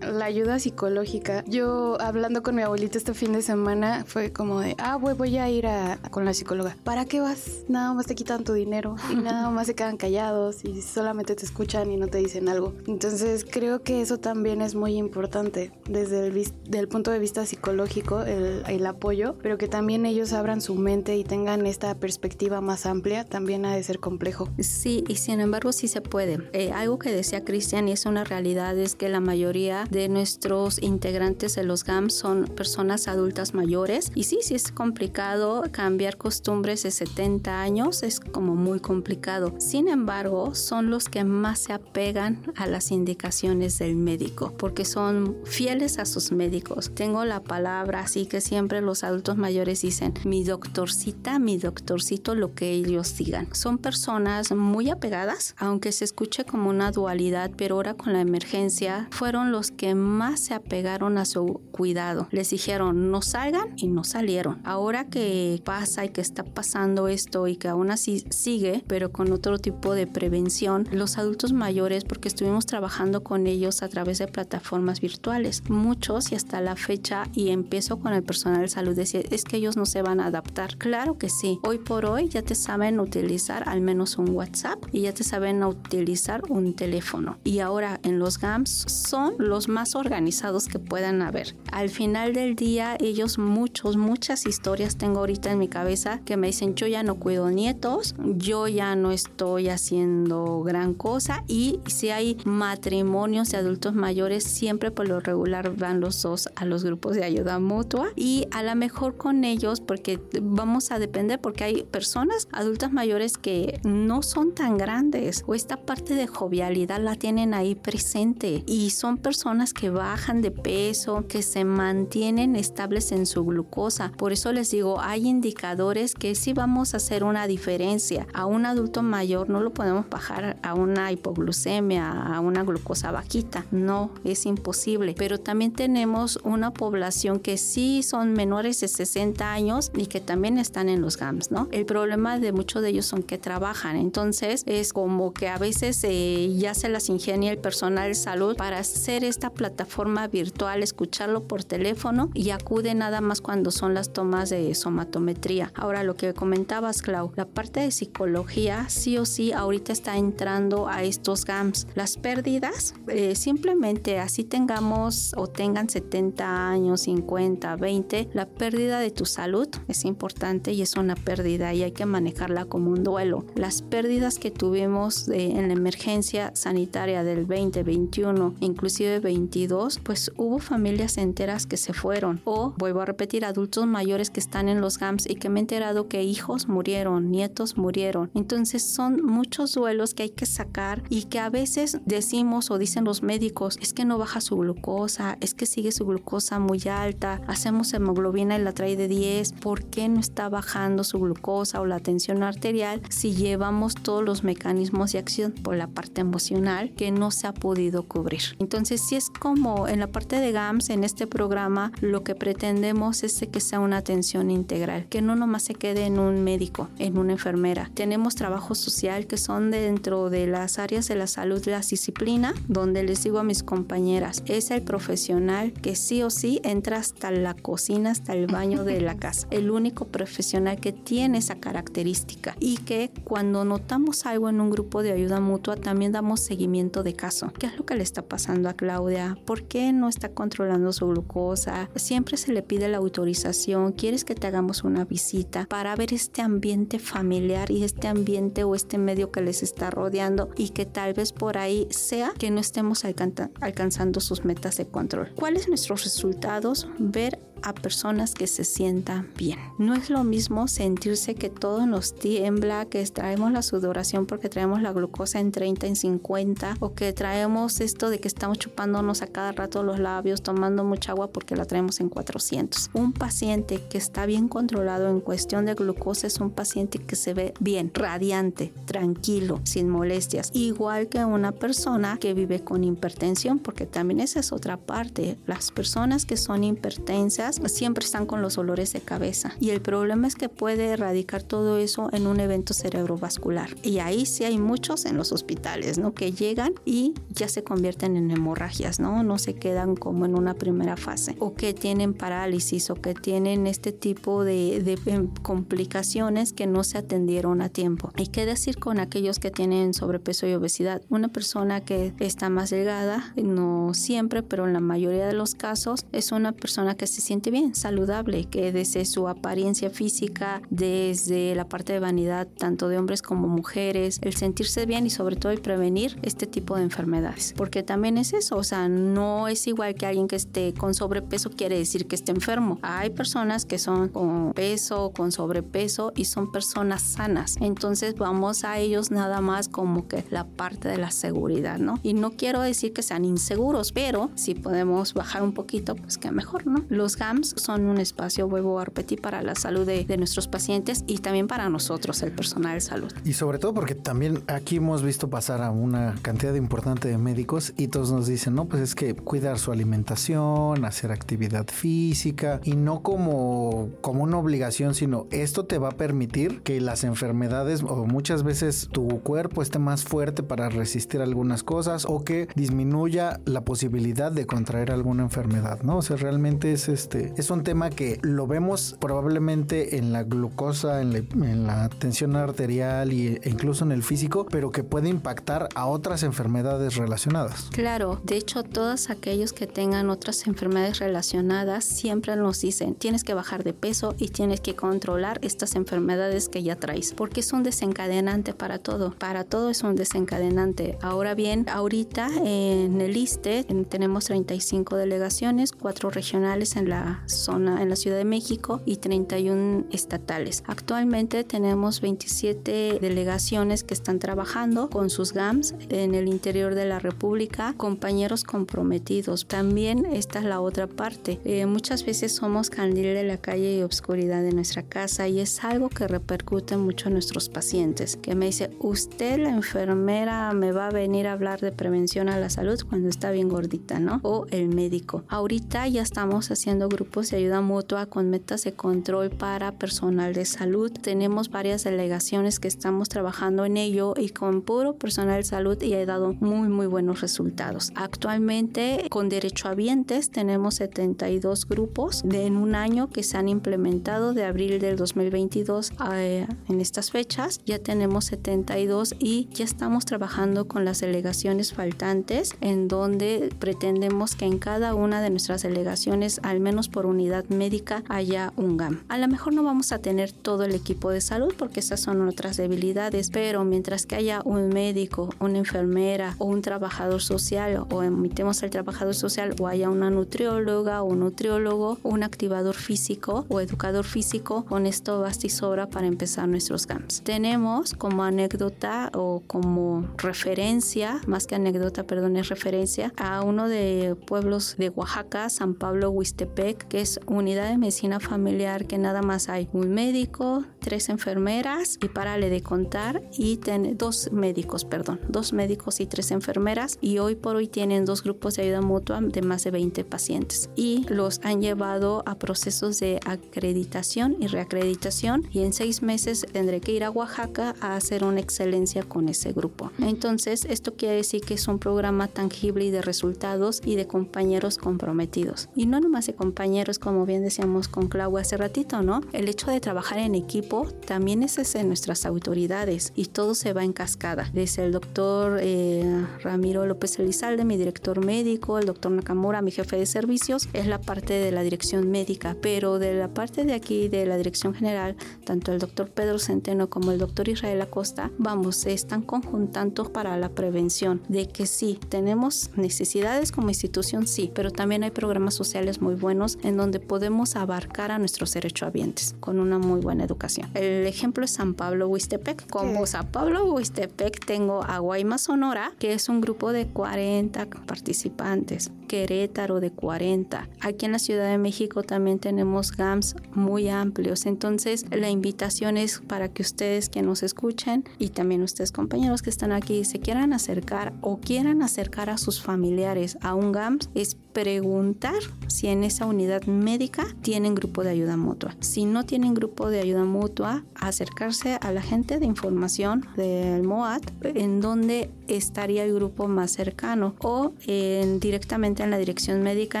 [0.12, 1.44] La ayuda psicológica.
[1.46, 5.38] Yo hablando con mi abuelita este fin de semana fue como de, ah, voy, voy
[5.38, 6.76] a ir a, con la psicóloga.
[6.84, 7.64] ¿Para qué vas?
[7.68, 11.44] Nada más te quitan tu dinero y nada más se quedan callados y solamente te
[11.44, 12.74] escuchan y no te dicen algo.
[12.86, 18.62] Entonces creo que eso también es muy importante desde el punto de vista psicológico, el,
[18.66, 23.24] el apoyo, pero que también ellos abran su mente y tengan esta perspectiva más amplia,
[23.24, 24.48] también ha de ser complejo.
[24.58, 26.38] Sí, y sin embargo sí se puede.
[26.52, 30.80] Eh, algo que decía Cristian y es una realidad es que la mayoría de nuestros
[30.80, 36.82] integrantes de los GAMS son personas adultas mayores y sí, sí es complicado cambiar costumbres
[36.82, 39.54] de 70 años, es como muy complicado.
[39.58, 45.36] Sin embargo, son los que más se apegan a las indicaciones del médico porque son
[45.44, 46.92] fieles a sus médicos.
[46.94, 52.54] Tengo la palabra así que siempre los adultos mayores dicen mi doctorcita, mi doctorcito, lo
[52.54, 53.54] que ellos digan.
[53.54, 59.08] Son personas muy apegadas, aunque se escuche como una dualidad, pero ahora con la emergencia
[59.10, 62.28] fueron los que más se apegaron a su cuidado.
[62.30, 64.60] Les dijeron no salgan y no salieron.
[64.64, 69.32] Ahora que pasa y que está pasando esto y que aún así sigue, pero con
[69.32, 74.26] otro tipo de prevención, los adultos mayores, porque estuvimos trabajando con ellos a través de
[74.26, 79.22] plataformas virtuales, muchos y hasta la fecha, y empiezo con el personal de salud, decía,
[79.30, 80.76] es que ellos no se van a adaptar.
[80.76, 81.60] Claro que sí.
[81.62, 85.62] Hoy por hoy ya te saben utilizar al menos un WhatsApp y ya te saben
[85.62, 87.38] utilizar un teléfono.
[87.44, 91.56] Y ahora en los GAMS son los más organizados que puedan haber.
[91.72, 96.48] Al final del día, ellos muchos, muchas historias tengo ahorita en mi cabeza que me
[96.48, 102.10] dicen, yo ya no cuido nietos, yo ya no estoy haciendo gran cosa y si
[102.10, 107.16] hay matrimonios de adultos mayores, siempre por lo regular van los dos a los grupos
[107.16, 111.82] de ayuda mutua y a lo mejor con ellos, porque vamos a depender, porque hay
[111.84, 117.54] personas adultas mayores que no son tan grandes o esta parte de jovialidad la tienen
[117.54, 123.44] ahí presente y son personas que bajan de peso, que se mantienen estables en su
[123.44, 124.12] glucosa.
[124.16, 128.26] Por eso les digo, hay indicadores que sí vamos a hacer una diferencia.
[128.32, 133.66] A un adulto mayor no lo podemos bajar a una hipoglucemia, a una glucosa bajita.
[133.70, 135.14] No, es imposible.
[135.18, 140.58] Pero también tenemos una población que sí son menores de 60 años y que también
[140.58, 141.68] están en los GAMS, ¿no?
[141.72, 143.96] El problema de muchos de ellos son que trabajan.
[143.96, 148.56] Entonces es como que a veces eh, ya se las ingenia el personal de salud
[148.56, 154.12] para hacer esta plataforma virtual, escucharlo por teléfono y acude nada más cuando son las
[154.12, 155.72] tomas de somatometría.
[155.74, 160.88] Ahora lo que comentabas, Clau, la parte de psicología sí o sí ahorita está entrando
[160.88, 161.86] a estos GAMS.
[161.94, 169.10] Las pérdidas, eh, simplemente así tengamos o tengan 70 años, 50, 20, la pérdida de
[169.10, 173.44] tu salud es importante y es una pérdida y hay que manejarla como un duelo.
[173.54, 181.16] Las pérdidas que tuvimos en la emergencia sanitaria del 2021, inclusive 22, pues hubo familias
[181.16, 182.40] enteras que se fueron.
[182.44, 185.62] O, vuelvo a repetir, adultos mayores que están en los GAMS y que me he
[185.62, 188.30] enterado que hijos murieron, nietos murieron.
[188.34, 193.04] Entonces son muchos duelos que hay que sacar y que a veces decimos o dicen
[193.04, 197.40] los médicos, es que no baja su glucosa, es que sigue su glucosa muy alta,
[197.46, 201.86] hacemos hemoglobina y la trae de 10, ¿por qué no está bajando su glucosa o
[201.86, 207.12] la tensión arterial si llevamos todos los mecanismos de acción por la parte emocional que
[207.12, 208.42] no se ha podido cubrir?
[208.58, 213.22] Entonces si es como en la parte de GAMS, en este programa, lo que pretendemos
[213.22, 217.18] es que sea una atención integral, que no nomás se quede en un médico, en
[217.18, 217.90] una enfermera.
[217.94, 223.02] Tenemos trabajo social que son dentro de las áreas de la salud, la disciplina, donde
[223.02, 227.54] les digo a mis compañeras, es el profesional que sí o sí entra hasta la
[227.54, 229.46] cocina, hasta el baño de la casa.
[229.50, 235.02] El único profesional que tiene esa característica y que cuando notamos algo en un grupo
[235.02, 237.52] de ayuda mutua también damos seguimiento de caso.
[237.58, 239.17] ¿Qué es lo que le está pasando a Claudia?
[239.44, 241.90] ¿Por qué no está controlando su glucosa?
[241.96, 243.92] Siempre se le pide la autorización.
[243.92, 248.74] ¿Quieres que te hagamos una visita para ver este ambiente familiar y este ambiente o
[248.74, 252.60] este medio que les está rodeando y que tal vez por ahí sea que no
[252.60, 255.32] estemos alcanzando sus metas de control?
[255.34, 256.88] ¿Cuáles nuestros resultados?
[256.98, 259.58] Ver a personas que se sientan bien.
[259.78, 264.82] No es lo mismo sentirse que todo nos tiembla, que traemos la sudoración porque traemos
[264.82, 269.26] la glucosa en 30, en 50, o que traemos esto de que estamos chupándonos a
[269.26, 272.90] cada rato los labios, tomando mucha agua porque la traemos en 400.
[272.94, 277.34] Un paciente que está bien controlado en cuestión de glucosa es un paciente que se
[277.34, 283.86] ve bien, radiante, tranquilo, sin molestias, igual que una persona que vive con hipertensión, porque
[283.86, 285.38] también esa es otra parte.
[285.46, 289.54] Las personas que son hipertensas siempre están con los olores de cabeza.
[289.60, 293.70] Y el problema es que puede erradicar todo eso en un evento cerebrovascular.
[293.82, 296.14] Y ahí sí hay muchos en los hospitales, ¿no?
[296.14, 299.22] Que llegan y ya se convierten en hemorragias, ¿no?
[299.22, 301.36] No se quedan como en una primera fase.
[301.38, 306.84] O que tienen parálisis o que tienen este tipo de, de em, complicaciones que no
[306.84, 308.12] se atendieron a tiempo.
[308.16, 311.02] ¿Y qué decir con aquellos que tienen sobrepeso y obesidad?
[311.08, 316.06] Una persona que está más delgada, no siempre, pero en la mayoría de los casos,
[316.12, 321.68] es una persona que se siente bien, saludable, que desde su apariencia física, desde la
[321.68, 325.60] parte de vanidad, tanto de hombres como mujeres, el sentirse bien y sobre todo el
[325.60, 327.54] prevenir este tipo de enfermedades.
[327.56, 331.50] Porque también es eso, o sea, no es igual que alguien que esté con sobrepeso
[331.50, 332.78] quiere decir que esté enfermo.
[332.82, 337.56] Hay personas que son con peso, con sobrepeso y son personas sanas.
[337.60, 341.98] Entonces vamos a ellos nada más como que la parte de la seguridad, ¿no?
[342.02, 346.30] Y no quiero decir que sean inseguros, pero si podemos bajar un poquito, pues que
[346.30, 346.84] mejor, ¿no?
[346.88, 347.16] Los
[347.56, 351.46] son un espacio, vuelvo a repetir, para la salud de, de, nuestros pacientes y también
[351.46, 353.12] para nosotros, el personal de salud.
[353.24, 357.72] Y sobre todo porque también aquí hemos visto pasar a una cantidad importante de médicos
[357.76, 362.74] y todos nos dicen, no, pues es que cuidar su alimentación, hacer actividad física y
[362.74, 368.06] no como, como una obligación, sino esto te va a permitir que las enfermedades o
[368.06, 373.64] muchas veces tu cuerpo esté más fuerte para resistir algunas cosas o que disminuya la
[373.64, 375.98] posibilidad de contraer alguna enfermedad, ¿no?
[375.98, 380.22] O sea, realmente es este este, es un tema que lo vemos probablemente en la
[380.22, 385.86] glucosa, en la, tensión arterial e incluso en el físico, pero que puede impactar a
[385.86, 387.68] otras enfermedades relacionadas.
[387.72, 393.34] Claro, de hecho todos aquellos que tengan otras enfermedades relacionadas siempre nos dicen, tienes que
[393.34, 397.62] bajar de peso y tienes que controlar estas enfermedades que ya traes, porque es un
[397.62, 400.98] desencadenante para todo, para todo es un desencadenante.
[401.02, 407.88] Ahora bien, ahorita en el ISTE tenemos 35 delegaciones, cuatro regionales en la zona en
[407.88, 410.62] la Ciudad de México y 31 estatales.
[410.66, 416.98] Actualmente tenemos 27 delegaciones que están trabajando con sus GAMS en el interior de la
[416.98, 419.46] República, compañeros comprometidos.
[419.46, 421.40] También esta es la otra parte.
[421.44, 425.64] Eh, muchas veces somos candil de la calle y obscuridad de nuestra casa y es
[425.64, 430.88] algo que repercute mucho en nuestros pacientes, que me dice, usted la enfermera me va
[430.88, 434.20] a venir a hablar de prevención a la salud cuando está bien gordita, ¿no?
[434.22, 435.24] O el médico.
[435.28, 440.44] Ahorita ya estamos haciendo grupos de ayuda mutua con metas de control para personal de
[440.44, 440.90] salud.
[440.90, 445.94] Tenemos varias delegaciones que estamos trabajando en ello y con puro personal de salud y
[445.94, 447.92] ha dado muy muy buenos resultados.
[447.94, 454.44] Actualmente con derechohabientes tenemos 72 grupos de en un año que se han implementado de
[454.44, 457.60] abril del 2022 a, eh, en estas fechas.
[457.64, 464.46] Ya tenemos 72 y ya estamos trabajando con las delegaciones faltantes en donde pretendemos que
[464.46, 469.02] en cada una de nuestras delegaciones al menos por unidad médica haya un GAM.
[469.08, 472.26] A lo mejor no vamos a tener todo el equipo de salud porque esas son
[472.28, 478.02] otras debilidades, pero mientras que haya un médico, una enfermera o un trabajador social o
[478.02, 483.60] emitemos al trabajador social o haya una nutrióloga o nutriólogo o un activador físico o
[483.60, 487.22] educador físico, con esto basta y sobra para empezar nuestros GAMs.
[487.22, 494.16] Tenemos como anécdota o como referencia, más que anécdota, perdón, es referencia a uno de
[494.26, 499.48] pueblos de Oaxaca, San Pablo Huistepec, que es unidad de medicina familiar, que nada más
[499.48, 505.52] hay un médico, tres enfermeras y párale de contar y tiene dos médicos, perdón, dos
[505.52, 509.42] médicos y tres enfermeras y hoy por hoy tienen dos grupos de ayuda mutua de
[509.42, 515.60] más de 20 pacientes y los han llevado a procesos de acreditación y reacreditación y
[515.60, 519.90] en seis meses tendré que ir a Oaxaca a hacer una excelencia con ese grupo.
[519.98, 524.78] Entonces esto quiere decir que es un programa tangible y de resultados y de compañeros
[524.78, 529.20] comprometidos y no nomás de compañeros compañeros, como bien decíamos con Clau hace ratito, ¿no?
[529.32, 533.84] El hecho de trabajar en equipo también es ese nuestras autoridades y todo se va
[533.84, 534.50] en cascada.
[534.52, 539.98] Desde el doctor eh, Ramiro López Elizalde, mi director médico, el doctor Nakamura, mi jefe
[539.98, 544.08] de servicios, es la parte de la dirección médica, pero de la parte de aquí,
[544.08, 548.74] de la dirección general, tanto el doctor Pedro Centeno como el doctor Israel Acosta, vamos,
[548.74, 554.72] se están conjuntando para la prevención de que sí, tenemos necesidades como institución, sí, pero
[554.72, 559.78] también hay programas sociales muy buenos en donde podemos abarcar a nuestros derechohabientes con una
[559.78, 560.70] muy buena educación.
[560.74, 562.68] El ejemplo es San Pablo Huistepec.
[562.70, 568.90] Como San Pablo Huistepec tengo a Guaymas Sonora, que es un grupo de 40 participantes.
[569.08, 570.68] Querétaro de 40.
[570.80, 574.46] Aquí en la Ciudad de México también tenemos GAMS muy amplios.
[574.46, 579.50] Entonces la invitación es para que ustedes que nos escuchen y también ustedes compañeros que
[579.50, 584.36] están aquí se quieran acercar o quieran acercar a sus familiares a un GAMS es
[584.52, 588.74] preguntar si en esa unidad médica tienen grupo de ayuda mutua.
[588.80, 594.22] Si no tienen grupo de ayuda mutua, acercarse a la gente de información del MOAT
[594.42, 600.00] en donde estaría el grupo más cercano o en, directamente en la dirección médica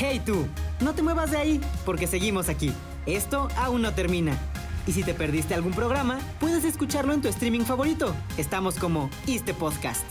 [0.02, 0.48] Hey tú,
[0.80, 2.72] no te muevas de ahí, porque seguimos aquí.
[3.06, 4.32] Esto aún no termina.
[4.88, 8.16] Y si te perdiste algún programa, puedes escucharlo en tu streaming favorito.
[8.38, 10.06] Estamos como Este Podcast.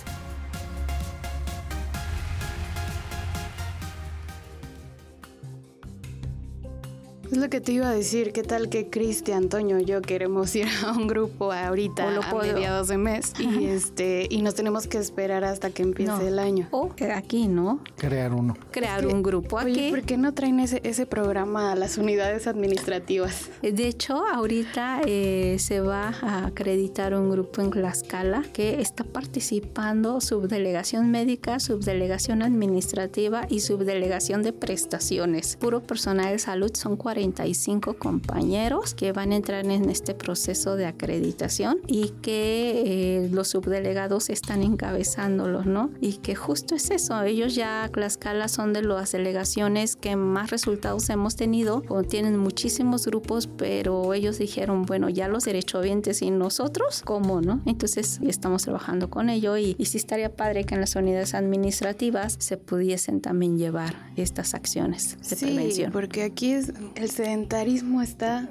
[7.31, 10.57] Es lo que te iba a decir, ¿qué tal que Cristian, Antonio y yo queremos
[10.57, 14.97] ir a un grupo ahorita a mediados de mes y este y nos tenemos que
[14.97, 16.69] esperar hasta que empiece el año?
[16.71, 17.81] O aquí, ¿no?
[17.97, 18.57] Crear uno.
[18.71, 19.73] Crear un grupo aquí.
[19.73, 23.51] Oye, ¿por qué no traen ese, ese programa a las unidades administrativas?
[23.61, 30.23] De hecho, ahorita eh, se va a acreditar un grupo en Tlaxcala que está participando
[30.23, 35.57] subdelegación médica, subdelegación administrativa y subdelegación de prestaciones.
[35.57, 40.77] Puro personal de salud son 40 45 compañeros que van a entrar en este proceso
[40.77, 45.91] de acreditación y que eh, los subdelegados están encabezándolos, ¿no?
[46.01, 51.11] Y que justo es eso, ellos ya Tlaxcala son de las delegaciones que más resultados
[51.11, 57.41] hemos tenido, tienen muchísimos grupos, pero ellos dijeron, bueno, ya los derechohabientes y nosotros, ¿cómo,
[57.41, 57.61] no?
[57.67, 62.37] Entonces estamos trabajando con ello y, y sí estaría padre que en las unidades administrativas
[62.39, 65.91] se pudiesen también llevar estas acciones de sí, prevención.
[65.91, 68.49] porque aquí es el sedentarismo está...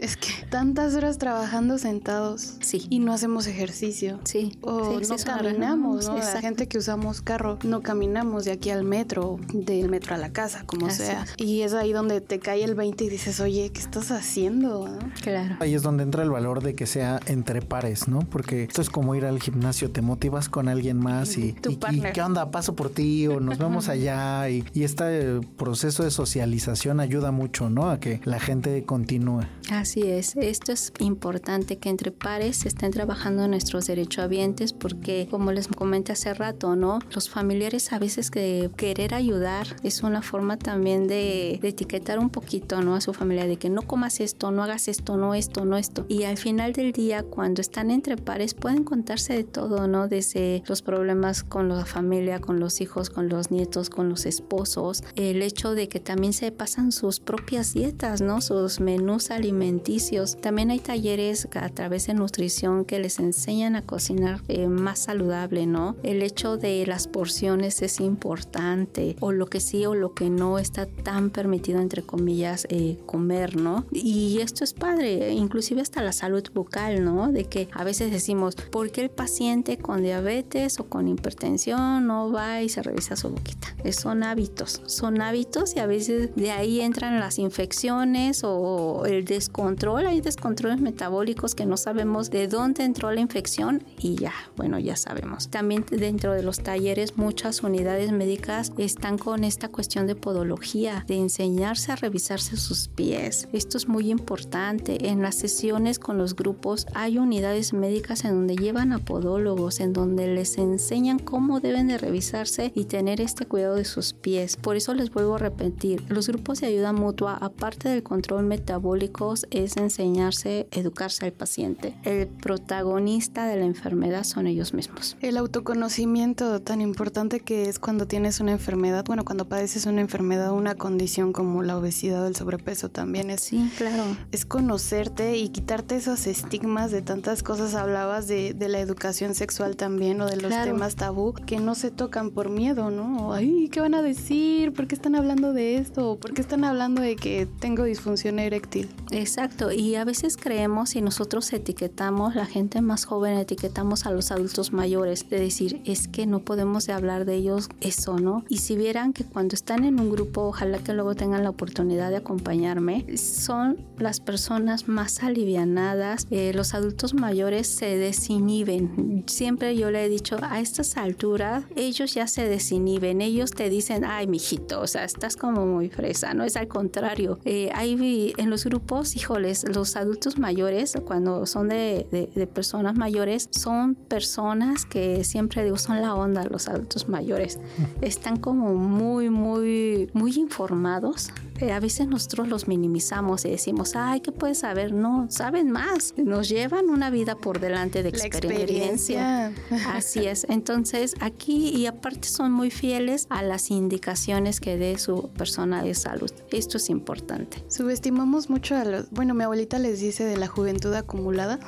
[0.00, 2.56] Es que tantas horas trabajando sentados.
[2.60, 2.86] Sí.
[2.90, 4.20] Y no hacemos ejercicio.
[4.24, 4.58] Sí.
[4.60, 6.16] O sí, no sí, caminamos, ¿no?
[6.18, 10.32] La gente que usamos carro, no caminamos de aquí al metro, del metro a la
[10.32, 11.24] casa, como Así sea.
[11.36, 14.88] Y es ahí donde te cae el 20 y dices, oye, ¿qué estás haciendo?
[14.88, 14.98] no?
[15.22, 15.56] Claro.
[15.60, 18.20] Ahí es donde entra el valor de que sea entre pares, ¿no?
[18.20, 21.78] Porque esto es como ir al gimnasio, te motivas con alguien más y, Tu y-
[21.92, 22.00] y.
[22.12, 22.50] ¿qué onda?
[22.50, 27.70] Paso por ti o nos vemos allá y, y este proceso de socialización ayuda mucho,
[27.70, 27.90] ¿no?
[27.90, 29.42] A que la gente continúe.
[29.70, 35.68] Así es, esto es importante que entre pares estén trabajando nuestros derechohabientes porque como les
[35.68, 37.00] comenté hace rato, ¿no?
[37.14, 42.30] Los familiares a veces que querer ayudar es una forma también de, de etiquetar un
[42.30, 42.94] poquito, ¿no?
[42.94, 46.06] A su familia de que no comas esto, no hagas esto, no esto, no esto.
[46.08, 50.08] Y al final del día, cuando están entre pares, pueden contarse de todo, ¿no?
[50.08, 55.02] Desde los problemas con la familia, con los hijos, con los nietos, con los esposos,
[55.16, 58.40] el hecho de que también se pasan sus propias dietas, ¿no?
[58.40, 60.36] Sus menús alimenticios.
[60.40, 65.66] También hay talleres a través de nutrición que les enseñan a cocinar eh, más saludable,
[65.66, 65.96] ¿no?
[66.02, 70.58] El hecho de las porciones es importante, o lo que sí o lo que no
[70.58, 73.84] está tan permitido, entre comillas, eh, comer, ¿no?
[73.90, 77.32] Y esto es padre, inclusive hasta la salud bucal, ¿no?
[77.32, 82.30] De que a veces decimos, ¿por qué el paciente con diabetes o con hipertensión no
[82.30, 83.74] va y se revisa su boquita?
[83.82, 89.24] Eh, Son hábitos, son hábitos y a veces de ahí entran las infecciones o el
[89.24, 90.06] descontrol.
[90.06, 94.96] Hay descontroles metabólicos que no sabemos de dónde entró la infección y ya, bueno, ya
[94.96, 95.48] sabemos.
[95.48, 101.16] También dentro de los talleres muchas unidades médicas están con esta cuestión de podología, de
[101.16, 103.48] enseñarse a revisarse sus pies.
[103.52, 105.08] Esto es muy importante.
[105.08, 109.92] En las sesiones con los grupos hay unidades médicas en donde llevan a podólogos, en
[109.92, 114.56] donde les enseñan cómo deben de revisarse y tener este cuidado de sus pies.
[114.56, 119.34] Por eso les vuelvo a repetir, los grupos de ayuda mutua, aparte del control metabólico,
[119.50, 121.94] es enseñarse, educarse al paciente.
[122.02, 125.16] El protagonista de la enfermedad son ellos mismos.
[125.20, 130.52] El autoconocimiento tan importante que es cuando tienes una enfermedad, bueno, cuando padeces una enfermedad,
[130.52, 134.02] una condición como la obesidad o el sobrepeso también es, Sí, claro.
[134.32, 137.74] es conocerte y quitarte esos estigmas de tantas cosas.
[137.74, 140.72] Hablabas de, de la educación sexual también o de los Claro.
[140.72, 143.32] temas tabú que no se tocan por miedo, ¿no?
[143.32, 144.72] Ay, ¿qué van a decir?
[144.72, 146.18] ¿Por qué están hablando de esto?
[146.20, 148.88] ¿Por qué están hablando de que tengo disfunción eréctil?
[149.10, 154.30] Exacto, y a veces creemos y nosotros etiquetamos, la gente más joven etiquetamos a los
[154.30, 158.44] adultos mayores, de decir, es que no podemos de hablar de ellos eso, ¿no?
[158.48, 162.10] Y si vieran que cuando están en un grupo, ojalá que luego tengan la oportunidad
[162.10, 169.24] de acompañarme, son las personas más alivianadas, eh, los adultos mayores se desinhiben.
[169.26, 174.04] Siempre yo le he dicho, a estas alturas, ellos ya se desinhiben, ellos te dicen,
[174.04, 176.44] ay, mijito, o sea, estás como muy fresa, ¿no?
[176.44, 177.38] Es al contrario.
[177.44, 183.48] Eh, hay en los grupos, híjoles, los adultos mayores, cuando son de, de, personas mayores,
[183.50, 187.58] son personas que siempre digo, son la onda los adultos mayores.
[188.02, 191.30] Están como muy, muy, muy informados.
[191.60, 194.92] Eh, a veces nosotros los minimizamos y decimos, ay, ¿qué puedes saber?
[194.92, 196.12] No, saben más.
[196.18, 199.52] Nos llevan una vida por delante de experiencia.
[199.88, 200.44] Así es.
[200.50, 205.94] Entonces, aquí y aparte son muy fieles a las indicaciones que dé su persona de
[205.94, 206.30] salud.
[206.66, 207.62] Esto es importante.
[207.68, 211.60] Subestimamos mucho a los, bueno, mi abuelita les dice de la juventud acumulada,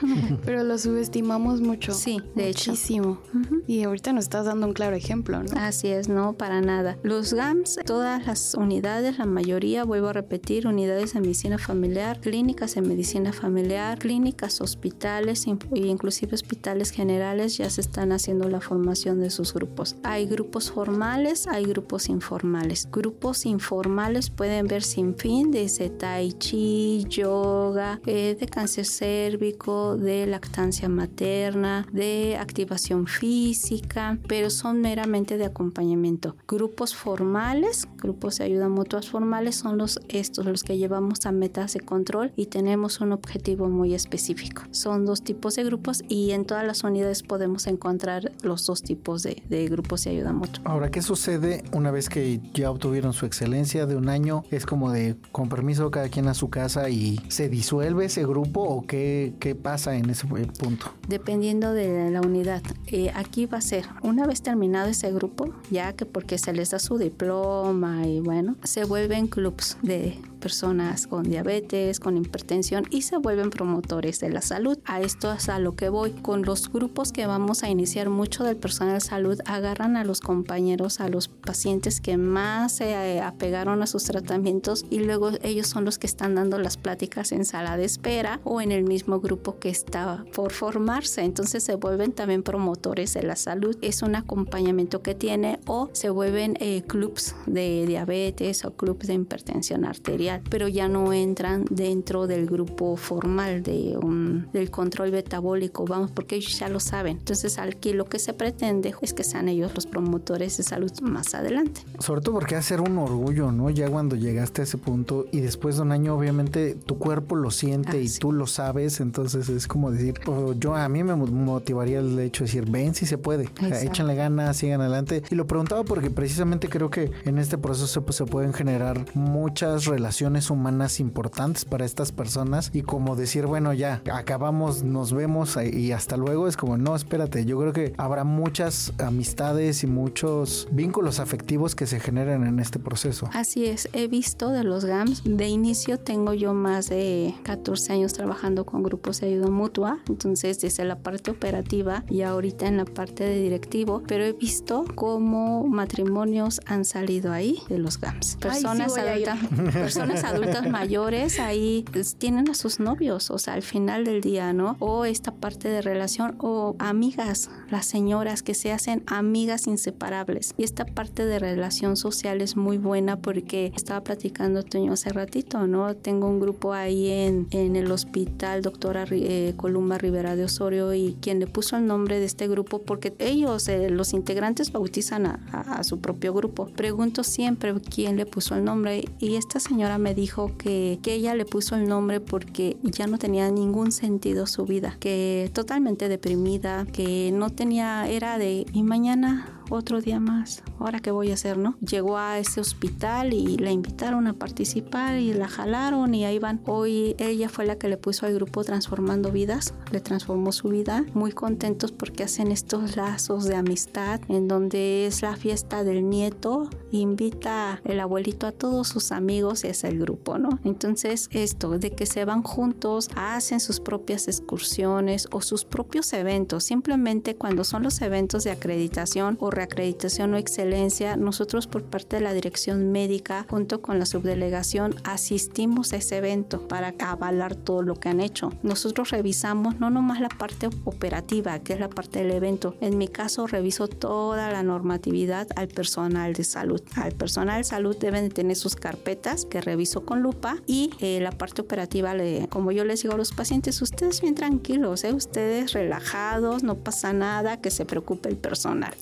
[0.44, 1.92] pero lo subestimamos mucho.
[1.92, 3.20] Sí, de muchísimo.
[3.66, 5.50] Y ahorita nos estás dando un claro ejemplo, ¿no?
[5.56, 6.98] Así es, no, para nada.
[7.02, 12.76] Los GAMS, todas las unidades, la mayoría, vuelvo a repetir, unidades de medicina familiar, clínicas
[12.76, 19.18] de medicina familiar, clínicas, hospitales e inclusive hospitales generales ya se están haciendo la formación
[19.18, 19.96] de sus grupos.
[20.04, 22.88] Hay grupos formales, hay grupos informales.
[22.92, 30.26] Grupos informales pueden ver sin fin desde tai chi, yoga, eh, de cáncer cérvico, de
[30.26, 36.36] lactancia materna, de activación física, pero son meramente de acompañamiento.
[36.46, 41.74] Grupos formales, grupos de ayuda mutuas formales son los estos los que llevamos a metas
[41.74, 44.62] de control y tenemos un objetivo muy específico.
[44.70, 49.22] Son dos tipos de grupos y en todas las unidades podemos encontrar los dos tipos
[49.22, 50.62] de grupos de ayuda mutua.
[50.64, 54.33] Ahora, ¿qué sucede una vez que ya obtuvieron su excelencia de un año?
[54.50, 58.62] ¿Es como de con permiso cada quien a su casa y se disuelve ese grupo
[58.62, 60.86] o qué, qué pasa en ese punto?
[61.08, 62.62] Dependiendo de la unidad.
[62.86, 66.70] Eh, aquí va a ser, una vez terminado ese grupo, ya que porque se les
[66.70, 73.00] da su diploma y bueno, se vuelven clubs de personas con diabetes, con hipertensión y
[73.00, 74.78] se vuelven promotores de la salud.
[74.84, 76.10] A esto es a lo que voy.
[76.10, 80.20] Con los grupos que vamos a iniciar, mucho del personal de salud agarran a los
[80.20, 85.66] compañeros, a los pacientes que más se eh, apegaron a sus tratamientos y luego ellos
[85.66, 89.20] son los que están dando las pláticas en sala de espera o en el mismo
[89.20, 91.22] grupo que está por formarse.
[91.22, 93.78] Entonces se vuelven también promotores de la salud.
[93.80, 99.14] Es un acompañamiento que tiene o se vuelven eh, clubs de diabetes o clubs de
[99.14, 105.84] hipertensión arterial pero ya no entran dentro del grupo formal de un, del control metabólico,
[105.84, 107.18] vamos, porque ellos ya lo saben.
[107.18, 111.34] Entonces aquí lo que se pretende es que sean ellos los promotores de salud más
[111.34, 111.82] adelante.
[111.98, 113.70] Sobre todo porque hacer un orgullo, ¿no?
[113.70, 117.50] Ya cuando llegaste a ese punto y después de un año obviamente tu cuerpo lo
[117.50, 120.14] siente y tú lo sabes, entonces es como decir,
[120.58, 123.48] yo a mí me motivaría el hecho de decir, ven si se puede,
[123.82, 125.22] échenle ganas, sigan adelante.
[125.30, 129.86] Y lo preguntaba porque precisamente creo que en este proceso pues, se pueden generar muchas
[129.86, 135.92] relaciones humanas importantes para estas personas y como decir, bueno, ya acabamos, nos vemos y
[135.92, 141.20] hasta luego, es como, no, espérate, yo creo que habrá muchas amistades y muchos vínculos
[141.20, 143.28] afectivos que se generan en este proceso.
[143.34, 148.12] Así es, he visto de los GAMS, de inicio tengo yo más de 14 años
[148.14, 152.86] trabajando con grupos de ayuda mutua, entonces desde la parte operativa y ahorita en la
[152.86, 158.36] parte de directivo, pero he visto cómo matrimonios han salido ahí de los GAMS.
[158.36, 159.38] Personas adultas,
[159.72, 164.52] personas adultas mayores ahí pues, tienen a sus novios, o sea, al final del día,
[164.52, 164.76] ¿no?
[164.78, 170.54] O esta parte de relación, o amigas, las señoras que se hacen amigas inseparables.
[170.56, 175.66] Y esta parte de relación social es muy buena porque estaba platicando Toño hace ratito,
[175.66, 175.96] ¿no?
[175.96, 181.16] Tengo un grupo ahí en, en el hospital, doctora eh, Columba Rivera de Osorio, y
[181.20, 185.40] quien le puso el nombre de este grupo, porque ellos, eh, los integrantes, bautizan a,
[185.52, 186.66] a su propio grupo.
[186.66, 191.34] Pregunto siempre quién le puso el nombre y esta señora me dijo que, que ella
[191.34, 196.84] le puso el nombre porque ya no tenía ningún sentido su vida, que totalmente deprimida,
[196.92, 201.58] que no tenía, era de, y mañana otro día más, ahora qué voy a hacer,
[201.58, 201.76] ¿no?
[201.80, 206.60] Llegó a ese hospital y la invitaron a participar y la jalaron y ahí van.
[206.66, 211.04] Hoy ella fue la que le puso al grupo Transformando Vidas, le transformó su vida,
[211.14, 216.68] muy contentos porque hacen estos lazos de amistad en donde es la fiesta del nieto,
[216.90, 220.58] invita el abuelito a todos sus amigos y es el grupo, ¿no?
[220.64, 226.64] Entonces esto de que se van juntos, hacen sus propias excursiones o sus propios eventos,
[226.64, 232.22] simplemente cuando son los eventos de acreditación o reacreditación o excelencia, nosotros por parte de
[232.22, 237.94] la dirección médica, junto con la subdelegación, asistimos a ese evento para avalar todo lo
[237.94, 238.52] que han hecho.
[238.62, 242.76] Nosotros revisamos no nomás la parte operativa, que es la parte del evento.
[242.80, 246.82] En mi caso, reviso toda la normatividad al personal de salud.
[246.96, 251.32] Al personal de salud deben tener sus carpetas que reviso con lupa y eh, la
[251.32, 255.12] parte operativa, le, como yo les digo a los pacientes, ustedes bien tranquilos, ¿eh?
[255.12, 258.94] ustedes relajados, no pasa nada, que se preocupe el personal.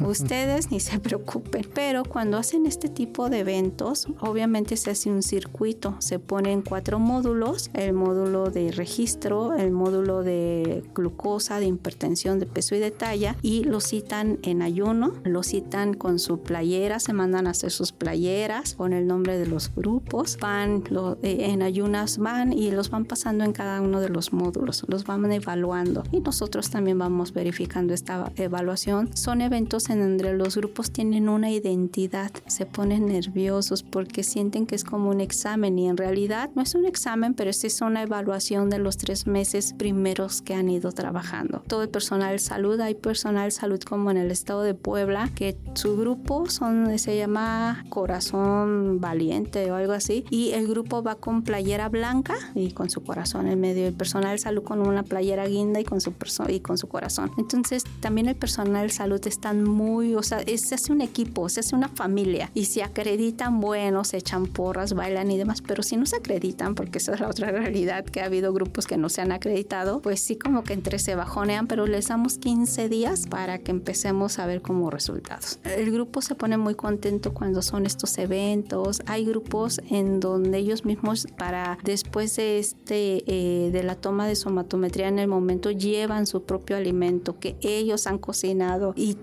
[0.00, 1.66] Ustedes ni se preocupen.
[1.74, 5.96] Pero cuando hacen este tipo de eventos, obviamente se hace un circuito.
[6.00, 12.46] Se ponen cuatro módulos, el módulo de registro, el módulo de glucosa, de hipertensión, de
[12.46, 17.12] peso y de talla, y lo citan en ayuno, lo citan con su playera, se
[17.12, 20.84] mandan a hacer sus playeras con el nombre de los grupos, van
[21.22, 25.04] eh, en ayunas, van y los van pasando en cada uno de los módulos, los
[25.04, 29.16] van evaluando y nosotros también vamos verificando esta evaluación.
[29.16, 34.74] Son eventos en donde los grupos tienen una identidad, se ponen nerviosos porque sienten que
[34.74, 38.70] es como un examen y en realidad no es un examen, pero es una evaluación
[38.70, 41.62] de los tres meses primeros que han ido trabajando.
[41.66, 45.96] Todo el personal salud, hay personal salud como en el estado de Puebla, que su
[45.96, 51.88] grupo son, se llama Corazón Valiente o algo así, y el grupo va con playera
[51.88, 55.84] blanca y con su corazón en medio, el personal salud con una playera guinda y
[55.84, 56.12] con su,
[56.48, 57.30] y con su corazón.
[57.38, 61.74] Entonces también el personal salud están muy, o sea, se hace un equipo, se hace
[61.74, 66.06] una familia y si acreditan, bueno, se echan porras, bailan y demás, pero si no
[66.06, 69.20] se acreditan, porque esa es la otra realidad, que ha habido grupos que no se
[69.20, 73.58] han acreditado, pues sí como que entre se bajonean, pero les damos 15 días para
[73.58, 75.58] que empecemos a ver como resultados.
[75.64, 79.02] El grupo se pone muy contento cuando son estos eventos.
[79.06, 84.36] Hay grupos en donde ellos mismos para después de este eh, de la toma de
[84.36, 89.16] somatometría en el momento llevan su propio alimento que ellos han cocinado y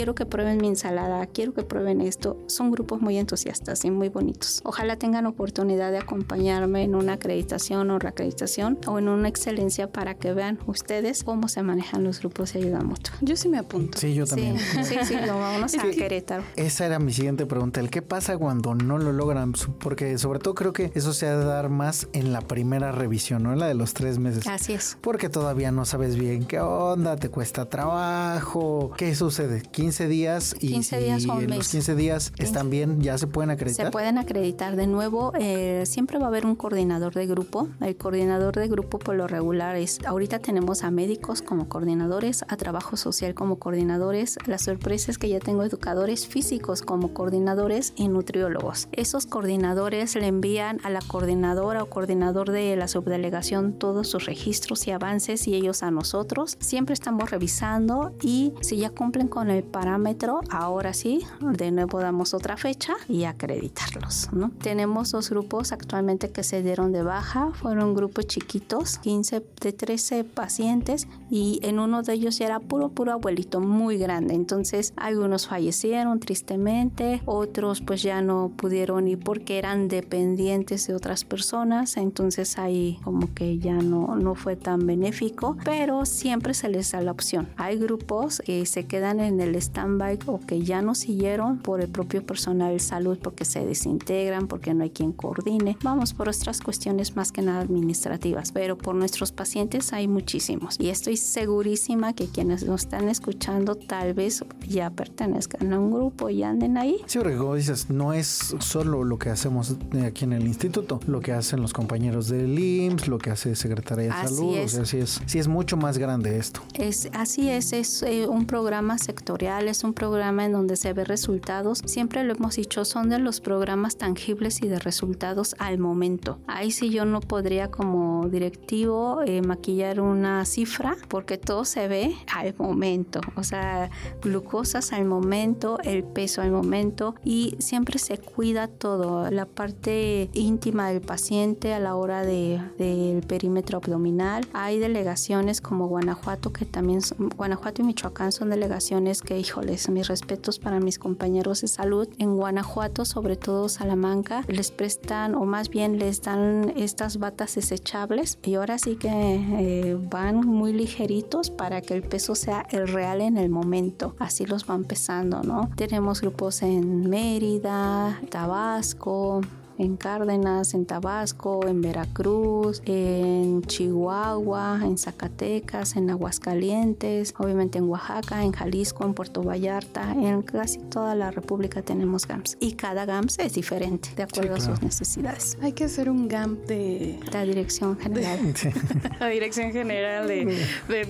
[0.00, 2.38] quiero que prueben mi ensalada, quiero que prueben esto.
[2.46, 4.62] Son grupos muy entusiastas y muy bonitos.
[4.64, 10.14] Ojalá tengan oportunidad de acompañarme en una acreditación o reacreditación o en una excelencia para
[10.14, 13.12] que vean ustedes cómo se manejan los grupos de ayuda mutua.
[13.20, 13.98] Yo sí me apunto.
[13.98, 14.58] Sí, yo también.
[14.58, 16.44] Sí, sí, lo vamos a Querétaro.
[16.56, 17.80] Esa era mi siguiente pregunta.
[17.80, 19.52] ¿El qué pasa cuando no lo logran?
[19.80, 23.42] Porque sobre todo creo que eso se ha de dar más en la primera revisión,
[23.42, 23.52] ¿no?
[23.52, 24.46] En la de los tres meses.
[24.46, 24.96] Así es.
[25.02, 28.92] Porque todavía no sabes bien qué onda, te cuesta trabajo.
[28.96, 29.60] ¿Qué sucede?
[29.60, 33.50] 15 días y 15 días o en los 15 días están bien, ya se pueden
[33.50, 33.86] acreditar.
[33.86, 35.32] Se pueden acreditar de nuevo.
[35.38, 37.68] Eh, siempre va a haber un coordinador de grupo.
[37.80, 42.56] El coordinador de grupo por lo regular es, ahorita tenemos a médicos como coordinadores, a
[42.56, 44.38] trabajo social como coordinadores.
[44.46, 48.88] La sorpresa es que ya tengo educadores físicos como coordinadores y nutriólogos.
[48.92, 54.86] Esos coordinadores le envían a la coordinadora o coordinador de la subdelegación todos sus registros
[54.86, 56.56] y avances y ellos a nosotros.
[56.60, 62.34] Siempre estamos revisando y si ya cumplen con el parámetro, ahora sí, de nuevo damos
[62.34, 64.28] otra fecha y acreditarlos.
[64.30, 64.50] ¿no?
[64.60, 70.24] Tenemos dos grupos actualmente que se dieron de baja, fueron grupos chiquitos, 15 de 13
[70.24, 74.34] pacientes y en uno de ellos ya era puro, puro abuelito, muy grande.
[74.34, 81.24] Entonces algunos fallecieron tristemente, otros pues ya no pudieron ir porque eran dependientes de otras
[81.24, 86.92] personas, entonces ahí como que ya no, no fue tan benéfico, pero siempre se les
[86.92, 87.48] da la opción.
[87.56, 91.88] Hay grupos que se quedan en el stand-by o que ya no siguieron por el
[91.88, 95.76] propio personal de salud porque se desintegran, porque no hay quien coordine.
[95.82, 100.88] Vamos por otras cuestiones más que nada administrativas, pero por nuestros pacientes hay muchísimos y
[100.88, 106.42] estoy segurísima que quienes nos están escuchando tal vez ya pertenezcan a un grupo y
[106.42, 106.96] anden ahí.
[107.06, 111.20] Sí, porque como dices, no es solo lo que hacemos aquí en el instituto, lo
[111.20, 114.98] que hacen los compañeros del IMSS, lo que hace Secretaría de Salud, o sea, sí
[114.98, 116.60] es, sí es mucho más grande esto.
[116.74, 121.04] Es, así es, es eh, un programa sectorial, es un programa en donde se ve
[121.04, 121.82] resultados.
[121.84, 126.38] Siempre lo hemos dicho, son de los programas tangibles y de resultados al momento.
[126.46, 132.14] Ahí sí yo no podría como directivo eh, maquillar una cifra porque todo se ve
[132.32, 133.20] al momento.
[133.34, 133.90] O sea,
[134.22, 140.90] glucosas al momento, el peso al momento y siempre se cuida todo, la parte íntima
[140.90, 144.46] del paciente a la hora del de, perímetro abdominal.
[144.52, 147.00] Hay delegaciones como Guanajuato que también,
[147.36, 152.08] Guanajuato y Michoacán son delegaciones que, híjoles, mis respetos para mis compañeros de salud.
[152.18, 158.38] En Guanajuato, sobre todo Salamanca, les prestan o más bien les dan estas batas desechables
[158.44, 163.20] y ahora sí que eh, van muy ligeritos para que el peso sea el real
[163.20, 164.14] en el momento.
[164.18, 165.70] Así los van pesando, ¿no?
[165.76, 169.40] Tenemos grupos en Mérida, Tabasco,
[169.80, 178.44] en Cárdenas, en Tabasco, en Veracruz, en Chihuahua, en Zacatecas, en Aguascalientes, obviamente en Oaxaca,
[178.44, 183.38] en Jalisco, en Puerto Vallarta, en casi toda la República tenemos GAMS y cada GAMS
[183.38, 185.56] es diferente de acuerdo a sus necesidades.
[185.62, 188.38] Hay que hacer un GAMP de la Dirección General.
[189.20, 190.58] la Dirección General de,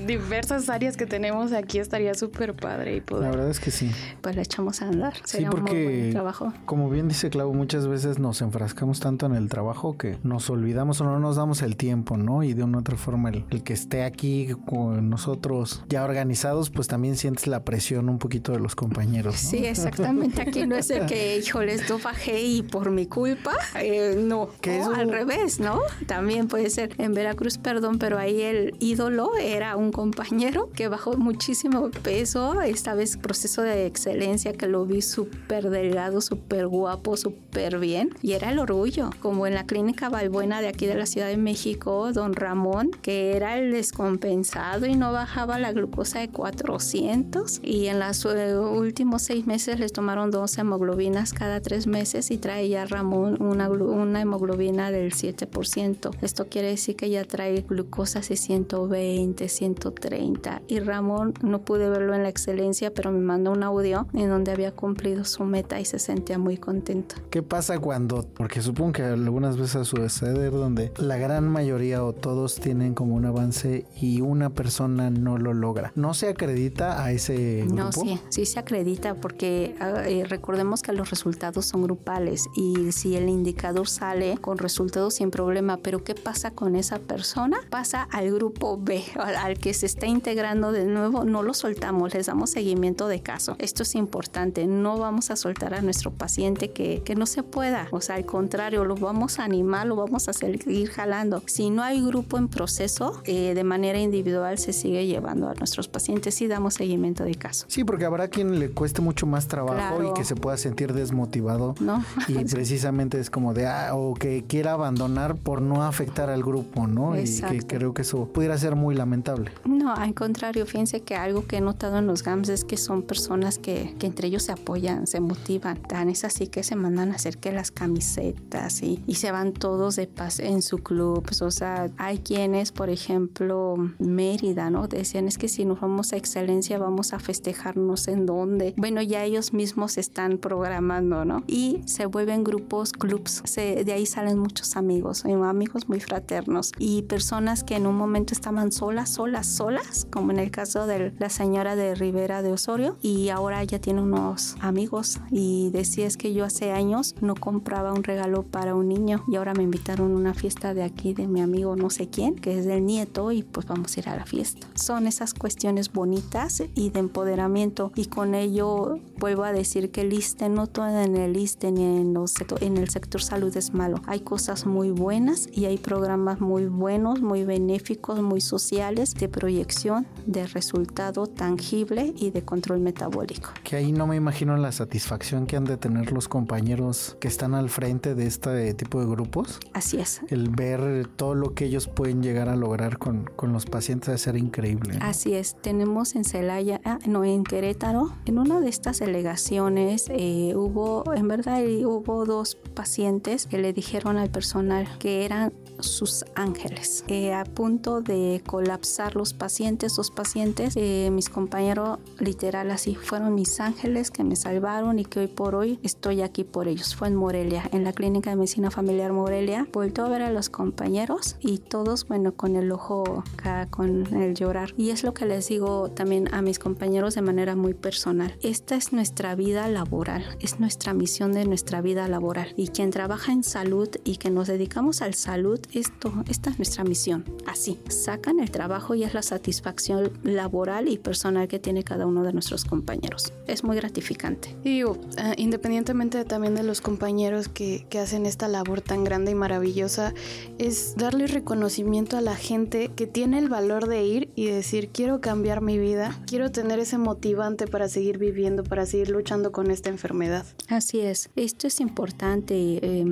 [0.07, 3.25] diversas áreas que tenemos aquí estaría súper padre y poder.
[3.25, 3.91] La verdad es que sí.
[4.21, 5.15] Pues lo echamos a andar.
[5.25, 6.53] Sería sí, porque, un muy buen trabajo.
[6.67, 10.51] Como bien dice Clau, muchas veces nos enfrentamos enfrascamos tanto en el trabajo que nos
[10.51, 12.43] olvidamos o no nos damos el tiempo, ¿no?
[12.43, 16.87] Y de una u otra forma el, que esté aquí con nosotros ya organizados, pues
[16.87, 19.37] también sientes la presión un poquito de los compañeros.
[19.37, 20.43] Sí, exactamente.
[20.43, 24.51] Aquí no es el que, híjoles, yo bajé y por mi culpa, eh, no.
[24.61, 25.81] Que al revés, ¿no?
[26.07, 31.17] También puede ser en Veracruz, perdón, pero ahí el ídolo era un compañero que bajó
[31.17, 37.79] muchísimo peso, esta vez proceso de excelencia que lo vi súper delgado, súper guapo, súper
[37.79, 41.29] bien y era el orgullo, como en la clínica Balbuena de aquí de la Ciudad
[41.29, 47.61] de México, don Ramón, que era el descompensado y no bajaba la glucosa de 400
[47.63, 52.39] y en los eh, últimos seis meses les tomaron dos hemoglobinas cada tres meses y
[52.39, 56.11] traía Ramón una, una hemoglobina del 7%.
[56.21, 62.15] Esto quiere decir que ya trae glucosa de 120, 130 y Ramón no pude verlo
[62.15, 65.85] en la excelencia, pero me mandó un audio en donde había cumplido su meta y
[65.85, 67.17] se sentía muy contento.
[67.31, 72.57] ¿Qué pasa cuando, porque supongo que algunas veces sucede donde la gran mayoría o todos
[72.57, 75.93] tienen como un avance y una persona no lo logra?
[75.95, 77.75] ¿No se acredita a ese grupo?
[77.75, 82.93] No, sí, sí se acredita porque ah, eh, recordemos que los resultados son grupales y
[82.93, 87.59] si el indicador sale con resultados sin problema, pero ¿qué pasa con esa persona?
[87.71, 92.27] Pasa al grupo B, al que se está integrando de nuevo, no lo soltamos, les
[92.27, 93.57] damos seguimiento de caso.
[93.59, 97.89] Esto es importante, no vamos a soltar a nuestro paciente que, que no se pueda,
[97.91, 101.43] o sea, al contrario, lo vamos a animar, lo vamos a seguir jalando.
[101.47, 105.89] Si no hay grupo en proceso, eh, de manera individual se sigue llevando a nuestros
[105.89, 107.65] pacientes y damos seguimiento de caso.
[107.69, 111.75] Sí, porque habrá quien le cueste mucho más trabajo y que se pueda sentir desmotivado.
[111.81, 112.05] No.
[112.29, 116.87] Y precisamente es como de, ah, o que quiera abandonar por no afectar al grupo,
[116.87, 117.17] ¿no?
[117.17, 117.55] Exacto.
[117.55, 119.51] Y que creo que eso pudiera ser muy lamentable.
[119.65, 123.03] No, al contrario, fíjense que algo que he notado en los GAMS es que son
[123.03, 125.79] personas que, que entre ellos se apoyan, se motivan.
[125.81, 129.53] Tan es así que se mandan a hacer que las camisetas y, y se van
[129.53, 131.23] todos de paz en su club.
[131.23, 134.89] Pues, o sea, hay quienes, por ejemplo, Mérida, ¿no?
[134.89, 138.75] Decían es que si nos vamos a excelencia vamos a festejarnos en dónde.
[138.77, 141.43] Bueno, ya ellos mismos están programando, ¿no?
[141.47, 143.43] Y se vuelven grupos, clubs.
[143.45, 148.35] Se, de ahí salen muchos amigos, amigos muy fraternos y personas que en un momento
[148.35, 152.97] estaban solas, solas, solas, como en el caso de la señora de Rivera de Osorio
[153.01, 157.93] y ahora ya tiene unos amigos y decía es que yo hace años no compraba
[157.93, 161.27] un regalo para un niño y ahora me invitaron a una fiesta de aquí de
[161.27, 164.17] mi amigo no sé quién, que es del nieto y pues vamos a ir a
[164.17, 164.67] la fiesta.
[164.75, 170.13] Son esas cuestiones bonitas y de empoderamiento y con ello vuelvo a decir que el
[170.13, 174.01] ISTE no todo en el ISTE ni en, los, en el sector salud es malo.
[174.07, 180.07] Hay cosas muy buenas y hay programas muy buenos, muy benéficos, muy sociales de proyección
[180.27, 183.51] de resultado tangible y de control metabólico.
[183.65, 187.55] Que ahí no me imagino la satisfacción que han de tener los compañeros que están
[187.55, 189.59] al frente de este tipo de grupos.
[189.73, 190.21] Así es.
[190.29, 194.19] El ver todo lo que ellos pueden llegar a lograr con, con los pacientes a
[194.19, 194.97] ser increíble.
[195.01, 195.57] Así es.
[195.61, 201.27] Tenemos en Celaya, ah, no, en Querétaro, en una de estas delegaciones eh, hubo, en
[201.27, 207.05] verdad, hubo dos pacientes que le dijeron al personal que eran sus ángeles.
[207.09, 213.35] Eh, a punto de colapsar los pacientes, los pacientes, eh, mis compañeros literal así fueron
[213.35, 216.95] mis ángeles que me salvaron y que hoy por hoy estoy aquí por ellos.
[216.95, 219.67] Fue en Morelia, en la clínica de medicina familiar Morelia.
[219.73, 224.35] Vuelto a ver a los compañeros y todos, bueno, con el ojo acá, con el
[224.35, 224.75] llorar.
[224.77, 228.37] Y es lo que les digo también a mis compañeros de manera muy personal.
[228.43, 232.53] Esta es nuestra vida laboral, es nuestra misión de nuestra vida laboral.
[232.57, 236.85] Y quien trabaja en salud y que nos dedicamos al salud, esto, esta es nuestra
[236.85, 237.25] misión.
[237.47, 242.23] Así, sacan el trabajo y es la satisfacción laboral y personal que tiene cada uno
[242.23, 243.33] de nuestros compañeros.
[243.47, 244.57] Es muy gratificante.
[244.65, 244.97] Y uh,
[245.37, 250.15] independientemente también de los compañeros que, que hacen esta labor tan grande y maravillosa,
[250.59, 255.21] es darle reconocimiento a la gente que tiene el valor de ir y decir, quiero
[255.21, 259.89] cambiar mi vida, quiero tener ese motivante para seguir viviendo, para seguir luchando con esta
[259.89, 260.45] enfermedad.
[260.69, 262.55] Así es, esto es importante.
[262.83, 263.05] Eh,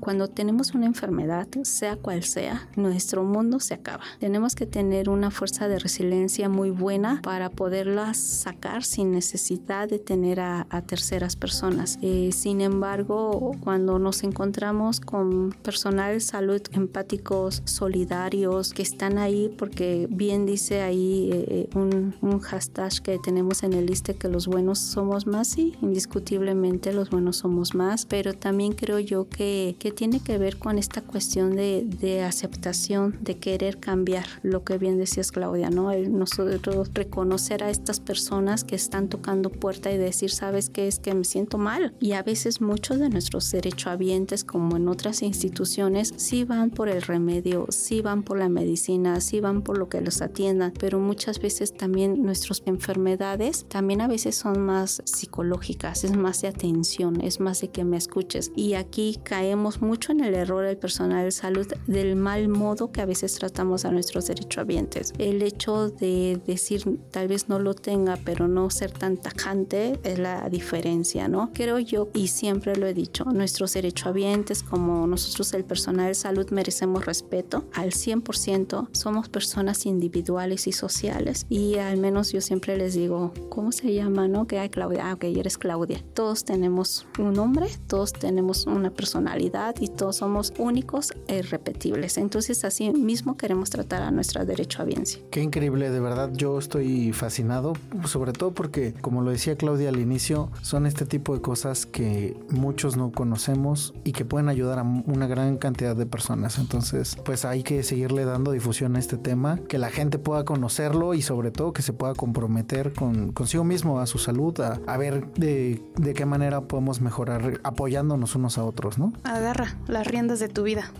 [0.00, 4.02] cuando tenemos una enfermedad, sea cual sea, nuestro mundo se acaba.
[4.18, 9.98] Tenemos que tener una fuerza de resiliencia muy buena para poderla sacar sin necesidad de
[9.98, 11.98] tener a, a terceras personas.
[12.02, 20.06] Eh, sin embargo, cuando nos encontramos con personal salud empáticos, solidarios, que están ahí porque
[20.08, 24.78] bien dice ahí eh, un, un, hashtag que tenemos en el liste que los buenos
[24.78, 30.20] somos más, sí, indiscutiblemente los buenos somos más, pero también creo yo que, que tiene
[30.20, 35.32] que ver con esta cuestión de, de aceptación, de querer cambiar, lo que bien decías
[35.32, 35.90] Claudia, ¿no?
[35.92, 41.12] Nosotros reconocer a estas personas que están tocando puerta y decir, ¿sabes qué es que
[41.12, 41.92] me siento mal?
[41.98, 46.88] Y a veces muchos de nuestros derechos derechohabientes como en otras instituciones sí van por
[46.88, 50.98] el remedio, sí van por la medicina, sí van por lo que los atiendan, pero
[50.98, 57.20] muchas veces también nuestras enfermedades también a veces son más psicológicas, es más de atención,
[57.20, 58.50] es más de que me escuches.
[58.56, 63.00] Y aquí caemos mucho en el error del personal de salud del mal modo que
[63.00, 65.12] a veces tratamos a nuestros derechohabientes.
[65.18, 70.18] El hecho de decir tal vez no lo tenga, pero no ser tan tajante es
[70.18, 71.50] la diferencia, ¿no?
[71.52, 76.48] Creo yo, y siempre lo he dicho, nuestros derechohabientes como nosotros el personal de salud
[76.50, 82.94] merecemos respeto al 100%, somos personas individuales y sociales y al menos yo siempre les
[82.94, 84.46] digo, ¿cómo se llama, no?
[84.46, 86.02] Que hay Claudia, ah, ok, eres Claudia.
[86.14, 92.16] Todos tenemos un nombre, todos tenemos una personalidad y todos somos únicos e irrepetibles.
[92.16, 95.20] Entonces así mismo queremos tratar a nuestra derechohabiencia.
[95.30, 97.74] Qué increíble, de verdad yo estoy fascinado,
[98.06, 102.34] sobre todo porque como lo decía Claudia al inicio, son este tipo de cosas que
[102.48, 103.65] muchos no conocemos
[104.04, 106.58] y que pueden ayudar a una gran cantidad de personas.
[106.58, 111.14] Entonces, pues hay que seguirle dando difusión a este tema, que la gente pueda conocerlo
[111.14, 114.96] y sobre todo que se pueda comprometer con consigo mismo, a su salud, a, a
[114.96, 119.12] ver de, de qué manera podemos mejorar apoyándonos unos a otros, ¿no?
[119.24, 120.92] Agarra las riendas de tu vida.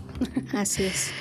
[0.53, 1.11] Así es.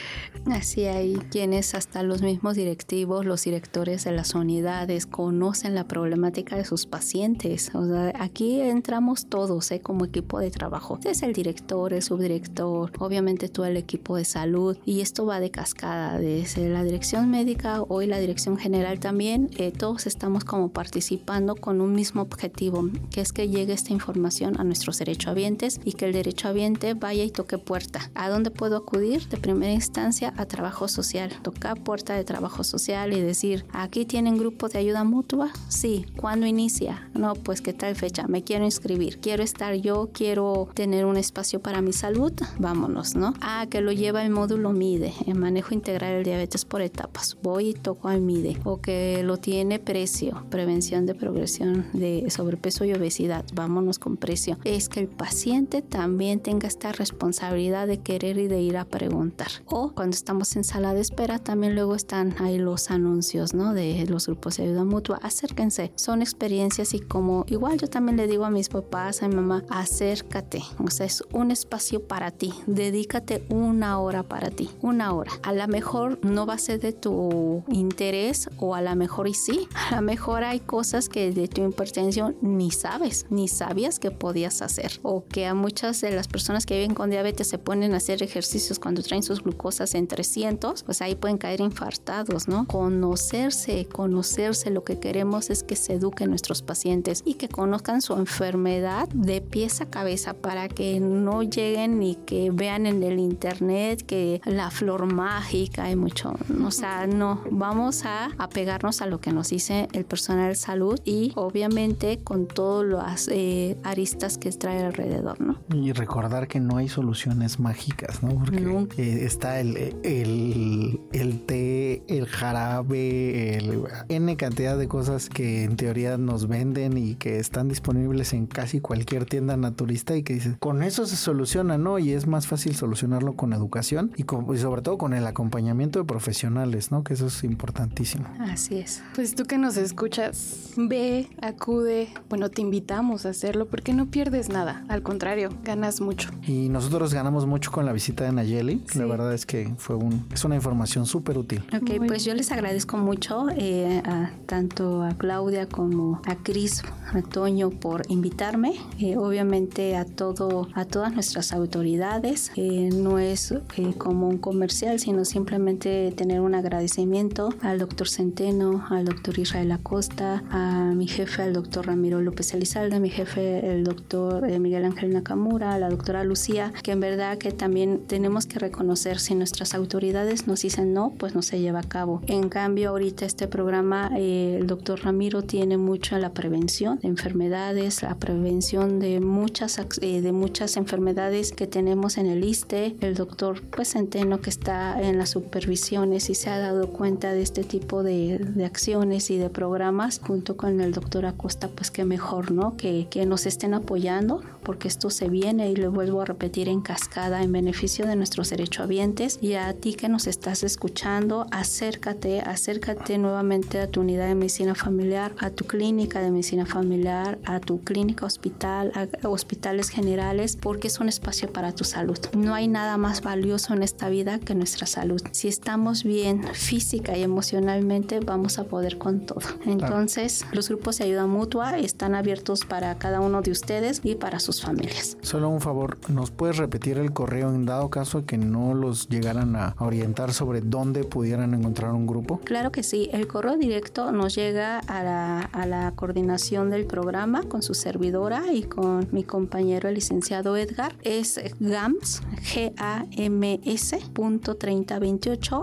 [0.50, 6.56] Así hay quienes hasta los mismos directivos, los directores de las unidades conocen la problemática
[6.56, 7.74] de sus pacientes.
[7.74, 9.80] O sea, aquí entramos todos ¿eh?
[9.80, 11.00] como equipo de trabajo.
[11.04, 15.50] Es el director, el subdirector, obviamente todo el equipo de salud y esto va de
[15.50, 19.50] cascada desde la dirección médica hoy la dirección general también.
[19.56, 24.60] Eh, todos estamos como participando con un mismo objetivo, que es que llegue esta información
[24.60, 28.10] a nuestros derechohabientes y que el derechohabiente vaya y toque puerta.
[28.14, 29.28] ¿A dónde puedo acudir?
[29.28, 34.38] De primera instancia a trabajo social, tocar puerta de trabajo social y decir, aquí tienen
[34.38, 37.08] grupo de ayuda mutua, sí, ¿cuándo inicia?
[37.14, 41.60] No, pues qué tal fecha, me quiero inscribir, quiero estar yo, quiero tener un espacio
[41.60, 43.34] para mi salud, vámonos, ¿no?
[43.40, 47.70] Ah, que lo lleva el módulo MIDE, el manejo integral del diabetes por etapas, voy
[47.70, 52.92] y toco al MIDE, o que lo tiene precio, prevención de progresión de sobrepeso y
[52.92, 54.58] obesidad, vámonos con precio.
[54.64, 59.48] Es que el paciente también tenga esta responsabilidad de querer y de ir a preguntar.
[59.66, 63.74] O cuando estamos en sala de espera, también luego están ahí los anuncios, ¿no?
[63.74, 65.20] De los grupos de ayuda mutua.
[65.22, 69.36] Acérquense, son experiencias y como igual yo también le digo a mis papás, a mi
[69.36, 75.12] mamá, acércate, o sea, es un espacio para ti, dedícate una hora para ti, una
[75.12, 75.30] hora.
[75.44, 79.34] A lo mejor no va a ser de tu interés o a lo mejor y
[79.34, 84.10] sí, a lo mejor hay cosas que de tu hipertensión ni sabes, ni sabías que
[84.10, 87.94] podías hacer o que a muchas de las personas que viven con diabetes se ponen
[87.94, 92.66] a hacer ejercicios cuando traen sus glucosas entre 300, pues ahí pueden caer infartados, ¿no?
[92.66, 98.14] Conocerse, conocerse, lo que queremos es que se eduquen nuestros pacientes y que conozcan su
[98.14, 104.04] enfermedad de pies a cabeza para que no lleguen y que vean en el internet
[104.04, 109.32] que la flor mágica hay mucho, o sea, no, vamos a apegarnos a lo que
[109.32, 114.82] nos dice el personal de salud y obviamente con todas las eh, aristas que trae
[114.82, 115.58] alrededor, ¿no?
[115.74, 118.30] Y recordar que no hay soluciones mágicas, ¿no?
[118.38, 118.56] Porque
[118.96, 119.76] eh, está el,
[120.06, 126.96] el, el té, el jarabe, el N cantidad de cosas que en teoría nos venden
[126.96, 131.16] y que están disponibles en casi cualquier tienda naturista y que dices, con eso se
[131.16, 131.98] soluciona, ¿no?
[131.98, 136.04] Y es más fácil solucionarlo con educación y, y sobre todo con el acompañamiento de
[136.04, 137.02] profesionales, ¿no?
[137.02, 138.26] Que eso es importantísimo.
[138.38, 139.02] Así es.
[139.14, 144.48] Pues tú que nos escuchas, ve, acude, bueno, te invitamos a hacerlo porque no pierdes
[144.48, 146.30] nada, al contrario, ganas mucho.
[146.46, 150.26] Y nosotros ganamos mucho con la visita de Nayeli, la verdad es que fue un,
[150.34, 151.62] es una información súper útil.
[151.72, 156.82] Ok, pues yo les agradezco mucho eh, a, tanto a Claudia como a Cris,
[157.14, 158.74] a Toño por invitarme.
[158.98, 162.50] Eh, obviamente a todo, a todas nuestras autoridades.
[162.56, 163.54] Eh, no es
[163.96, 170.42] como un comercial, sino simplemente tener un agradecimiento al doctor Centeno, al doctor Israel Acosta,
[170.50, 175.12] a mi jefe, al doctor Ramiro López Elizalde, a mi jefe, el doctor Miguel Ángel
[175.12, 179.75] Nakamura, a la doctora Lucía, que en verdad que también tenemos que reconocer si nuestras
[179.76, 182.20] autoridades nos dicen no, pues no se lleva a cabo.
[182.26, 188.02] En cambio, ahorita este programa, eh, el doctor Ramiro tiene mucho la prevención de enfermedades,
[188.02, 192.96] la prevención de muchas, eh, de muchas enfermedades que tenemos en el ISTE.
[193.00, 197.42] El doctor pues Centeno que está en las supervisiones y se ha dado cuenta de
[197.42, 202.04] este tipo de, de acciones y de programas junto con el doctor Acosta, pues que
[202.04, 202.76] mejor, ¿no?
[202.76, 206.80] Que, que nos estén apoyando porque esto se viene y lo vuelvo a repetir en
[206.80, 213.18] cascada en beneficio de nuestros derechohabientes y para ti que nos estás escuchando, acércate, acércate
[213.18, 217.82] nuevamente a tu unidad de medicina familiar, a tu clínica de medicina familiar, a tu
[217.82, 222.16] clínica hospital, a hospitales generales, porque es un espacio para tu salud.
[222.32, 225.20] No hay nada más valioso en esta vida que nuestra salud.
[225.32, 229.48] Si estamos bien física y emocionalmente, vamos a poder con todo.
[229.64, 234.38] Entonces, los grupos de ayuda mutua están abiertos para cada uno de ustedes y para
[234.38, 235.18] sus familias.
[235.22, 239.55] Solo un favor, ¿nos puedes repetir el correo en dado caso que no los llegaran
[239.56, 242.40] a orientar sobre dónde pudieran encontrar un grupo?
[242.44, 247.42] Claro que sí, el correo directo nos llega a la, a la coordinación del programa
[247.42, 250.96] con su servidora y con mi compañero el licenciado Edgar.
[251.02, 254.56] Es GAMS, g a m s punto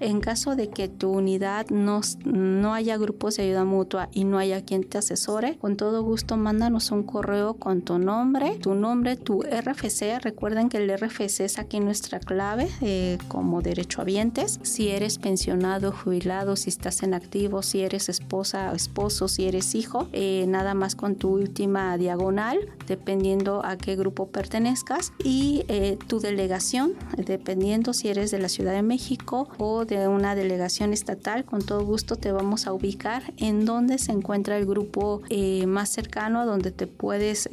[0.00, 4.38] En caso de que tu unidad no, no haya grupos de ayuda mutua y no
[4.38, 9.16] haya quien te asesore, con todo gusto mándanos un correo con tu nombre, tu nombre,
[9.16, 10.20] tu RFC.
[10.20, 14.60] Recuerden que el RFC es aquí nuestra clave eh, como derechohabientes.
[14.62, 19.74] Si eres pensionado, jubilado, si estás en activo, si eres esposa o esposo, si eres
[19.74, 25.98] hijo, eh, nada más con tu última diagonal, dependiendo a qué grupo pertenezcas, y eh,
[26.06, 31.44] tu delegación, dependiendo si eres de la Ciudad de México o de una delegación estatal,
[31.44, 35.22] con todo gusto te vamos a ubicar en donde se encuentra el grupo
[35.66, 37.48] más cercano a donde te puedes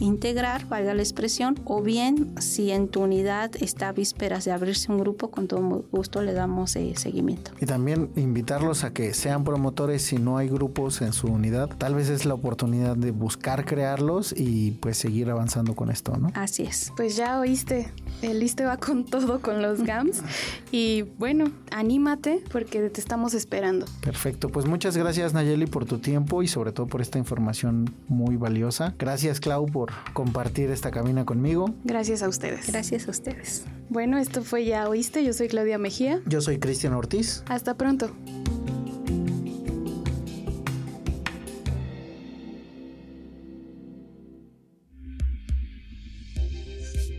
[0.00, 4.90] integrar, valga la expresión, o bien si en tu unidad está a vísperas de abrirse
[4.90, 7.50] un grupo, con todo gusto le damos eh, seguimiento.
[7.60, 11.68] Y también invitarlos a que sean promotores si no hay grupos en su unidad.
[11.78, 16.30] Tal vez es la oportunidad de buscar crearlos y pues seguir avanzando con esto, ¿no?
[16.34, 16.92] Así es.
[16.96, 17.90] Pues ya oíste,
[18.22, 20.22] el liste va con todo con los GAMS
[20.70, 23.86] y bueno, anímate porque te estamos esperando.
[24.02, 28.36] Perfecto, pues muchas gracias Nayeli por tu tiempo y sobre todo por esta información muy
[28.36, 28.94] valiosa.
[28.98, 31.74] Gracias Clau por compartir esta cabina conmigo.
[31.84, 32.66] Gracias a ustedes.
[32.68, 33.64] Gracias a ustedes.
[33.88, 35.24] Bueno, esto fue Ya Oíste.
[35.24, 36.20] Yo soy Claudia Mejía.
[36.26, 37.42] Yo soy Cristian Ortiz.
[37.46, 38.14] Hasta pronto.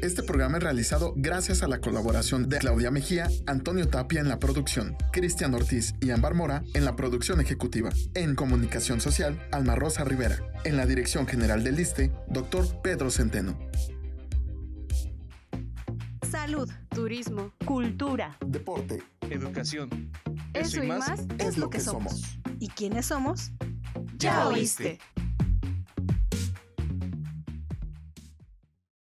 [0.02, 4.40] Este programa es realizado gracias a la colaboración de Claudia Mejía, Antonio Tapia en la
[4.40, 7.92] producción, Cristian Ortiz y Ambar Mora en la producción ejecutiva.
[8.16, 10.40] En comunicación social, Alma Rosa Rivera.
[10.64, 13.60] En la dirección general del ISTE, doctor Pedro Centeno.
[16.32, 20.10] Salud, turismo, cultura, deporte, educación.
[20.54, 22.40] Eso, y más, es lo que somos.
[22.58, 23.52] ¿Y quiénes somos?
[24.16, 24.98] Ya oíste.